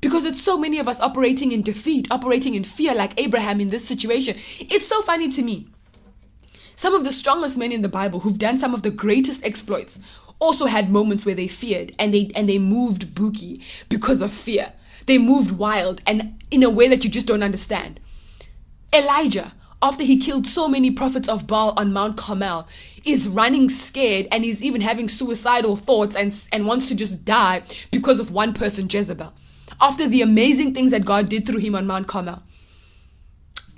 Because 0.00 0.24
it's 0.24 0.42
so 0.42 0.58
many 0.58 0.78
of 0.78 0.88
us 0.88 1.00
operating 1.00 1.52
in 1.52 1.62
defeat 1.62 2.08
operating 2.10 2.54
in 2.54 2.64
fear 2.64 2.94
like 2.94 3.18
abraham 3.20 3.60
in 3.60 3.70
this 3.70 3.86
situation. 3.86 4.38
It's 4.58 4.86
so 4.86 5.02
funny 5.02 5.30
to 5.32 5.42
me. 5.42 5.68
Some 6.76 6.94
of 6.94 7.04
the 7.04 7.12
strongest 7.12 7.56
men 7.58 7.72
in 7.72 7.82
the 7.82 7.88
bible 7.88 8.20
who've 8.20 8.38
done 8.38 8.58
some 8.58 8.74
of 8.74 8.82
the 8.82 8.90
greatest 8.90 9.44
exploits 9.44 10.00
also 10.38 10.66
had 10.66 10.90
moments 10.90 11.24
where 11.24 11.34
they 11.34 11.48
feared 11.48 11.94
and 11.98 12.12
they 12.12 12.30
and 12.34 12.48
they 12.48 12.58
moved 12.58 13.14
bookie 13.14 13.62
because 13.88 14.20
of 14.20 14.32
fear. 14.32 14.72
They 15.06 15.18
moved 15.18 15.52
wild 15.52 16.00
and 16.06 16.42
in 16.50 16.62
a 16.62 16.70
way 16.70 16.88
that 16.88 17.04
you 17.04 17.10
just 17.10 17.26
don't 17.26 17.42
understand. 17.42 18.00
Elijah 18.92 19.52
after 19.82 20.04
he 20.04 20.16
killed 20.16 20.46
so 20.46 20.68
many 20.68 20.90
prophets 20.90 21.28
of 21.28 21.46
Baal 21.46 21.74
on 21.76 21.92
Mount 21.92 22.16
Carmel, 22.16 22.66
is 23.04 23.28
running 23.28 23.68
scared 23.68 24.26
and 24.30 24.44
he's 24.44 24.62
even 24.62 24.80
having 24.80 25.08
suicidal 25.08 25.76
thoughts 25.76 26.16
and, 26.16 26.34
and 26.52 26.66
wants 26.66 26.88
to 26.88 26.94
just 26.94 27.24
die 27.24 27.62
because 27.90 28.18
of 28.18 28.30
one 28.30 28.54
person, 28.54 28.88
Jezebel. 28.90 29.32
After 29.80 30.08
the 30.08 30.22
amazing 30.22 30.72
things 30.72 30.92
that 30.92 31.04
God 31.04 31.28
did 31.28 31.46
through 31.46 31.60
him 31.60 31.74
on 31.74 31.86
Mount 31.86 32.08
Carmel, 32.08 32.42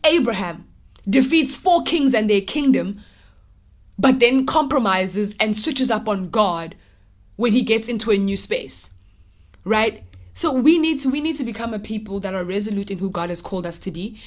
Abraham 0.04 0.68
defeats 1.08 1.56
four 1.56 1.82
kings 1.82 2.14
and 2.14 2.30
their 2.30 2.40
kingdom 2.40 3.00
but 3.98 4.20
then 4.20 4.46
compromises 4.46 5.34
and 5.40 5.56
switches 5.56 5.90
up 5.90 6.08
on 6.08 6.28
God 6.28 6.74
when 7.36 7.52
he 7.52 7.62
gets 7.62 7.88
into 7.88 8.10
a 8.10 8.18
new 8.18 8.36
space. 8.36 8.90
Right? 9.64 10.04
So 10.34 10.52
we 10.52 10.78
need 10.78 11.00
to 11.00 11.08
we 11.08 11.20
need 11.20 11.36
to 11.36 11.44
become 11.44 11.72
a 11.72 11.78
people 11.78 12.20
that 12.20 12.34
are 12.34 12.44
resolute 12.44 12.90
in 12.90 12.98
who 12.98 13.10
God 13.10 13.30
has 13.30 13.40
called 13.40 13.66
us 13.66 13.78
to 13.78 13.90
be, 13.90 14.20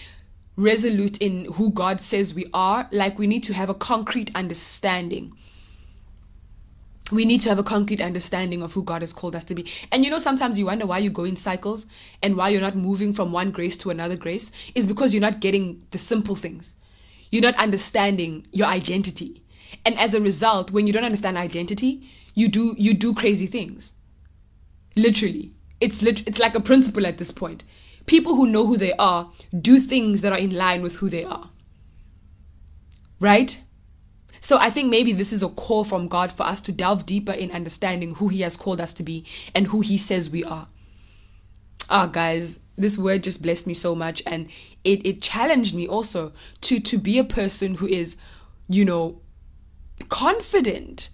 resolute 0.59 1.17
in 1.17 1.45
who 1.53 1.71
God 1.71 2.01
says 2.01 2.33
we 2.33 2.45
are. 2.53 2.87
Like 2.91 3.17
we 3.17 3.27
need 3.27 3.43
to 3.43 3.53
have 3.53 3.69
a 3.69 3.73
concrete 3.73 4.29
understanding. 4.35 5.33
We 7.11 7.25
need 7.25 7.39
to 7.41 7.49
have 7.49 7.57
a 7.57 7.63
concrete 7.63 8.01
understanding 8.01 8.61
of 8.61 8.73
who 8.73 8.83
God 8.83 9.01
has 9.01 9.13
called 9.13 9.35
us 9.35 9.45
to 9.45 9.55
be. 9.55 9.65
And 9.91 10.05
you 10.05 10.11
know, 10.11 10.19
sometimes 10.19 10.59
you 10.59 10.67
wonder 10.67 10.85
why 10.85 10.99
you 10.99 11.09
go 11.09 11.23
in 11.23 11.37
cycles 11.37 11.87
and 12.21 12.35
why 12.35 12.49
you're 12.49 12.61
not 12.61 12.75
moving 12.75 13.13
from 13.13 13.31
one 13.31 13.49
grace 13.49 13.77
to 13.77 13.89
another 13.89 14.15
grace 14.15 14.51
is 14.75 14.85
because 14.85 15.13
you're 15.13 15.21
not 15.21 15.39
getting 15.39 15.81
the 15.89 15.97
simple 15.97 16.35
things. 16.35 16.75
You're 17.31 17.41
not 17.41 17.55
understanding 17.55 18.45
your 18.51 18.67
identity. 18.67 19.43
And 19.85 19.97
as 19.97 20.13
a 20.13 20.21
result, 20.21 20.71
when 20.71 20.85
you 20.85 20.93
don't 20.93 21.05
understand 21.05 21.37
identity, 21.37 22.07
you 22.35 22.47
do 22.47 22.75
you 22.77 22.93
do 22.93 23.13
crazy 23.13 23.47
things. 23.47 23.93
Literally. 24.95 25.53
It's 25.81 26.01
lit- 26.01 26.27
it's 26.27 26.39
like 26.39 26.55
a 26.55 26.59
principle 26.59 27.07
at 27.07 27.17
this 27.17 27.31
point. 27.31 27.63
People 28.09 28.33
who 28.33 28.47
know 28.47 28.65
who 28.65 28.75
they 28.75 28.93
are 28.93 29.29
do 29.61 29.79
things 29.79 30.21
that 30.21 30.31
are 30.31 30.37
in 30.39 30.49
line 30.49 30.81
with 30.81 30.95
who 30.95 31.09
they 31.09 31.23
are. 31.23 31.51
Right? 33.19 33.59
So 34.41 34.57
I 34.57 34.71
think 34.71 34.89
maybe 34.89 35.13
this 35.13 35.31
is 35.31 35.43
a 35.43 35.47
call 35.47 35.83
from 35.83 36.07
God 36.07 36.31
for 36.31 36.41
us 36.41 36.59
to 36.61 36.71
delve 36.71 37.05
deeper 37.05 37.31
in 37.31 37.51
understanding 37.51 38.15
who 38.15 38.29
He 38.29 38.41
has 38.41 38.57
called 38.57 38.81
us 38.81 38.93
to 38.93 39.03
be 39.03 39.27
and 39.53 39.67
who 39.67 39.81
He 39.81 39.99
says 39.99 40.27
we 40.27 40.43
are. 40.43 40.67
Ah, 41.87 42.07
guys, 42.07 42.57
this 42.75 42.97
word 42.97 43.23
just 43.23 43.43
blessed 43.43 43.67
me 43.67 43.75
so 43.75 43.93
much, 43.93 44.23
and 44.25 44.49
it 44.83 45.05
it 45.05 45.21
challenged 45.21 45.75
me 45.75 45.87
also 45.87 46.33
to 46.61 46.79
to 46.79 46.97
be 46.97 47.19
a 47.19 47.23
person 47.23 47.75
who 47.75 47.85
is, 47.85 48.17
you 48.67 48.85
know, 48.85 49.21
confident 50.07 51.11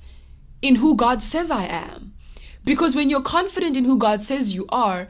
in 0.61 0.75
who 0.75 0.95
God 0.95 1.21
says 1.21 1.51
I 1.51 1.65
am. 1.65 2.13
Because 2.63 2.95
when 2.95 3.09
you're 3.09 3.21
confident 3.21 3.75
in 3.75 3.83
who 3.83 3.97
God 3.97 4.21
says 4.21 4.53
you 4.53 4.65
are, 4.69 5.09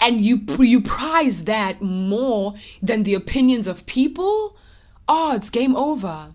and 0.00 0.20
you 0.20 0.40
you 0.58 0.80
prize 0.80 1.44
that 1.44 1.82
more 1.82 2.54
than 2.82 3.02
the 3.02 3.14
opinions 3.14 3.66
of 3.66 3.86
people, 3.86 4.56
oh, 5.08 5.36
it's 5.36 5.50
game 5.50 5.76
over. 5.76 6.32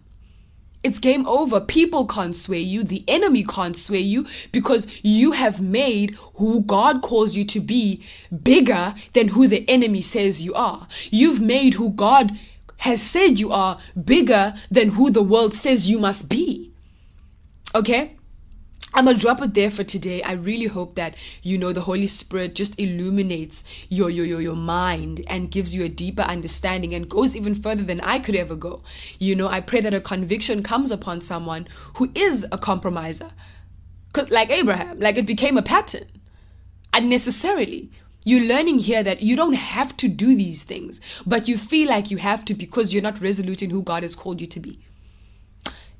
It's 0.83 0.99
game 0.99 1.25
over. 1.25 1.59
People 1.59 2.05
can't 2.05 2.35
sway 2.35 2.59
you. 2.59 2.83
The 2.83 3.03
enemy 3.07 3.43
can't 3.43 3.75
sway 3.75 4.01
you 4.01 4.27
because 4.51 4.85
you 5.01 5.31
have 5.31 5.59
made 5.59 6.15
who 6.35 6.61
God 6.61 7.01
calls 7.01 7.35
you 7.35 7.43
to 7.45 7.59
be 7.59 8.03
bigger 8.43 8.93
than 9.13 9.29
who 9.29 9.47
the 9.47 9.67
enemy 9.67 10.03
says 10.03 10.43
you 10.43 10.53
are. 10.53 10.87
You've 11.09 11.41
made 11.41 11.73
who 11.73 11.89
God 11.89 12.37
has 12.77 13.01
said 13.01 13.39
you 13.39 13.51
are 13.51 13.79
bigger 14.03 14.53
than 14.69 14.89
who 14.89 15.09
the 15.09 15.23
world 15.23 15.55
says 15.55 15.89
you 15.89 15.97
must 15.97 16.29
be. 16.29 16.71
Okay? 17.73 18.14
I'm 18.97 19.03
gonna 19.03 19.17
drop 19.17 19.41
it 19.41 19.53
there 19.53 19.69
for 19.69 19.83
today. 19.83 20.23
I 20.23 20.31
really 20.31 20.67
hope 20.67 20.95
that 20.95 21.15
you 21.43 21.57
know 21.57 21.73
the 21.73 21.81
Holy 21.81 22.07
Spirit 22.07 22.55
just 22.55 22.79
illuminates 22.79 23.65
your 23.89 24.09
your 24.09 24.25
your, 24.25 24.39
your 24.39 24.55
mind 24.55 25.21
and 25.27 25.51
gives 25.51 25.75
you 25.75 25.83
a 25.83 25.89
deeper 25.89 26.21
understanding 26.21 26.93
and 26.93 27.09
goes 27.09 27.35
even 27.35 27.55
further 27.55 27.83
than 27.83 27.99
I 27.99 28.19
could 28.19 28.37
ever 28.37 28.55
go. 28.55 28.83
You 29.19 29.35
know, 29.35 29.49
I 29.49 29.59
pray 29.59 29.81
that 29.81 29.93
a 29.93 29.99
conviction 29.99 30.63
comes 30.63 30.91
upon 30.91 31.19
someone 31.19 31.67
who 31.95 32.09
is 32.15 32.47
a 32.53 32.57
compromiser. 32.57 33.31
Like 34.29 34.49
Abraham, 34.49 34.97
like 35.01 35.17
it 35.17 35.25
became 35.25 35.57
a 35.57 35.61
pattern. 35.61 36.07
Unnecessarily. 36.93 37.91
You're 38.23 38.47
learning 38.47 38.79
here 38.79 39.03
that 39.03 39.21
you 39.21 39.35
don't 39.35 39.53
have 39.55 39.97
to 39.97 40.07
do 40.07 40.35
these 40.37 40.63
things, 40.63 41.01
but 41.25 41.49
you 41.49 41.57
feel 41.57 41.89
like 41.89 42.11
you 42.11 42.17
have 42.17 42.45
to 42.45 42.53
because 42.53 42.93
you're 42.93 43.03
not 43.03 43.19
resolute 43.19 43.61
in 43.61 43.71
who 43.71 43.83
God 43.83 44.03
has 44.03 44.15
called 44.15 44.39
you 44.39 44.47
to 44.47 44.59
be. 44.61 44.79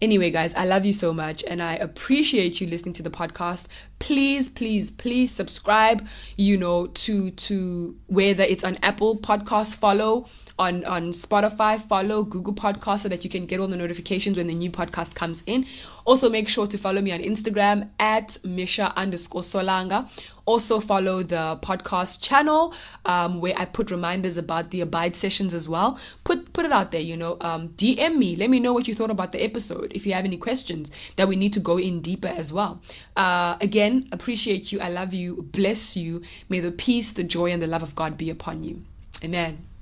Anyway, 0.06 0.30
guys, 0.30 0.54
I 0.54 0.66
love 0.66 0.86
you 0.86 0.94
so 0.94 1.12
much 1.12 1.44
and 1.46 1.64
I 1.64 1.78
appreciate 1.78 2.62
you 2.62 2.68
listening 2.68 2.94
to 2.94 3.02
the 3.02 3.10
podcast. 3.10 3.66
Please, 3.98 4.50
please, 4.50 4.92
please 4.92 5.32
subscribe, 5.32 6.08
you 6.38 6.58
know, 6.58 6.86
to 6.86 7.32
to 7.32 7.96
whether 8.06 8.44
it's 8.44 8.64
on 8.64 8.78
Apple 8.84 9.18
Podcast, 9.18 9.78
follow 9.78 10.28
on 10.58 10.86
on 10.86 11.12
Spotify, 11.12 11.82
follow 11.82 12.24
Google 12.24 12.54
Podcast 12.54 13.02
so 13.02 13.10
that 13.10 13.24
you 13.24 13.30
can 13.30 13.46
get 13.46 13.60
all 13.60 13.68
the 13.68 13.78
notifications 13.78 14.38
when 14.38 14.48
the 14.48 14.56
new 14.56 14.72
podcast 14.72 15.14
comes 15.14 15.44
in. 15.46 15.66
Also, 16.06 16.30
make 16.30 16.48
sure 16.48 16.68
to 16.68 16.78
follow 16.78 17.02
me 17.02 17.12
on 17.12 17.20
Instagram 17.20 17.90
at 18.00 18.38
Misha 18.44 18.94
underscore 18.96 19.42
Solanga. 19.42 20.08
Also, 20.46 20.80
follow 20.80 21.24
the 21.24 21.58
podcast 21.62 22.22
channel 22.22 22.74
um, 23.06 23.42
where 23.42 23.56
I 23.58 23.66
put 23.66 23.90
reminders 23.90 24.38
about 24.38 24.70
the 24.70 24.82
Abide 24.82 25.16
sessions 25.16 25.54
as 25.54 25.68
well. 25.68 26.00
Put 26.24 26.54
put 26.54 26.66
it 26.66 26.72
out 26.72 26.92
there, 26.92 27.02
you 27.02 27.18
know. 27.18 27.38
Um, 27.42 27.70
DM 27.70 28.18
me. 28.18 28.36
Let 28.36 28.50
me 28.50 28.60
know 28.60 28.72
what 28.72 28.88
you 28.88 28.96
thought 28.96 29.10
about 29.10 29.32
the 29.32 29.44
episode. 29.44 29.92
If 29.94 30.06
you 30.06 30.14
have 30.14 30.24
any 30.24 30.38
questions 30.38 30.92
that 31.16 31.28
we 31.28 31.36
need 31.36 31.52
to 31.54 31.60
go 31.60 31.78
in 31.78 32.02
deeper 32.02 32.28
as 32.28 32.54
well. 32.54 32.80
Uh, 33.18 33.58
again, 33.60 34.08
appreciate 34.12 34.72
you. 34.72 34.80
I 34.80 34.90
love 34.90 35.14
you. 35.14 35.48
Bless 35.52 35.98
you. 35.98 36.22
May 36.48 36.60
the 36.60 36.72
peace, 36.72 37.12
the 37.12 37.24
joy, 37.24 37.52
and 37.52 37.62
the 37.62 37.68
love 37.68 37.84
of 37.84 37.96
God 37.96 38.18
be 38.18 38.30
upon 38.30 38.64
you. 38.64 38.84
Amen. 39.24 39.75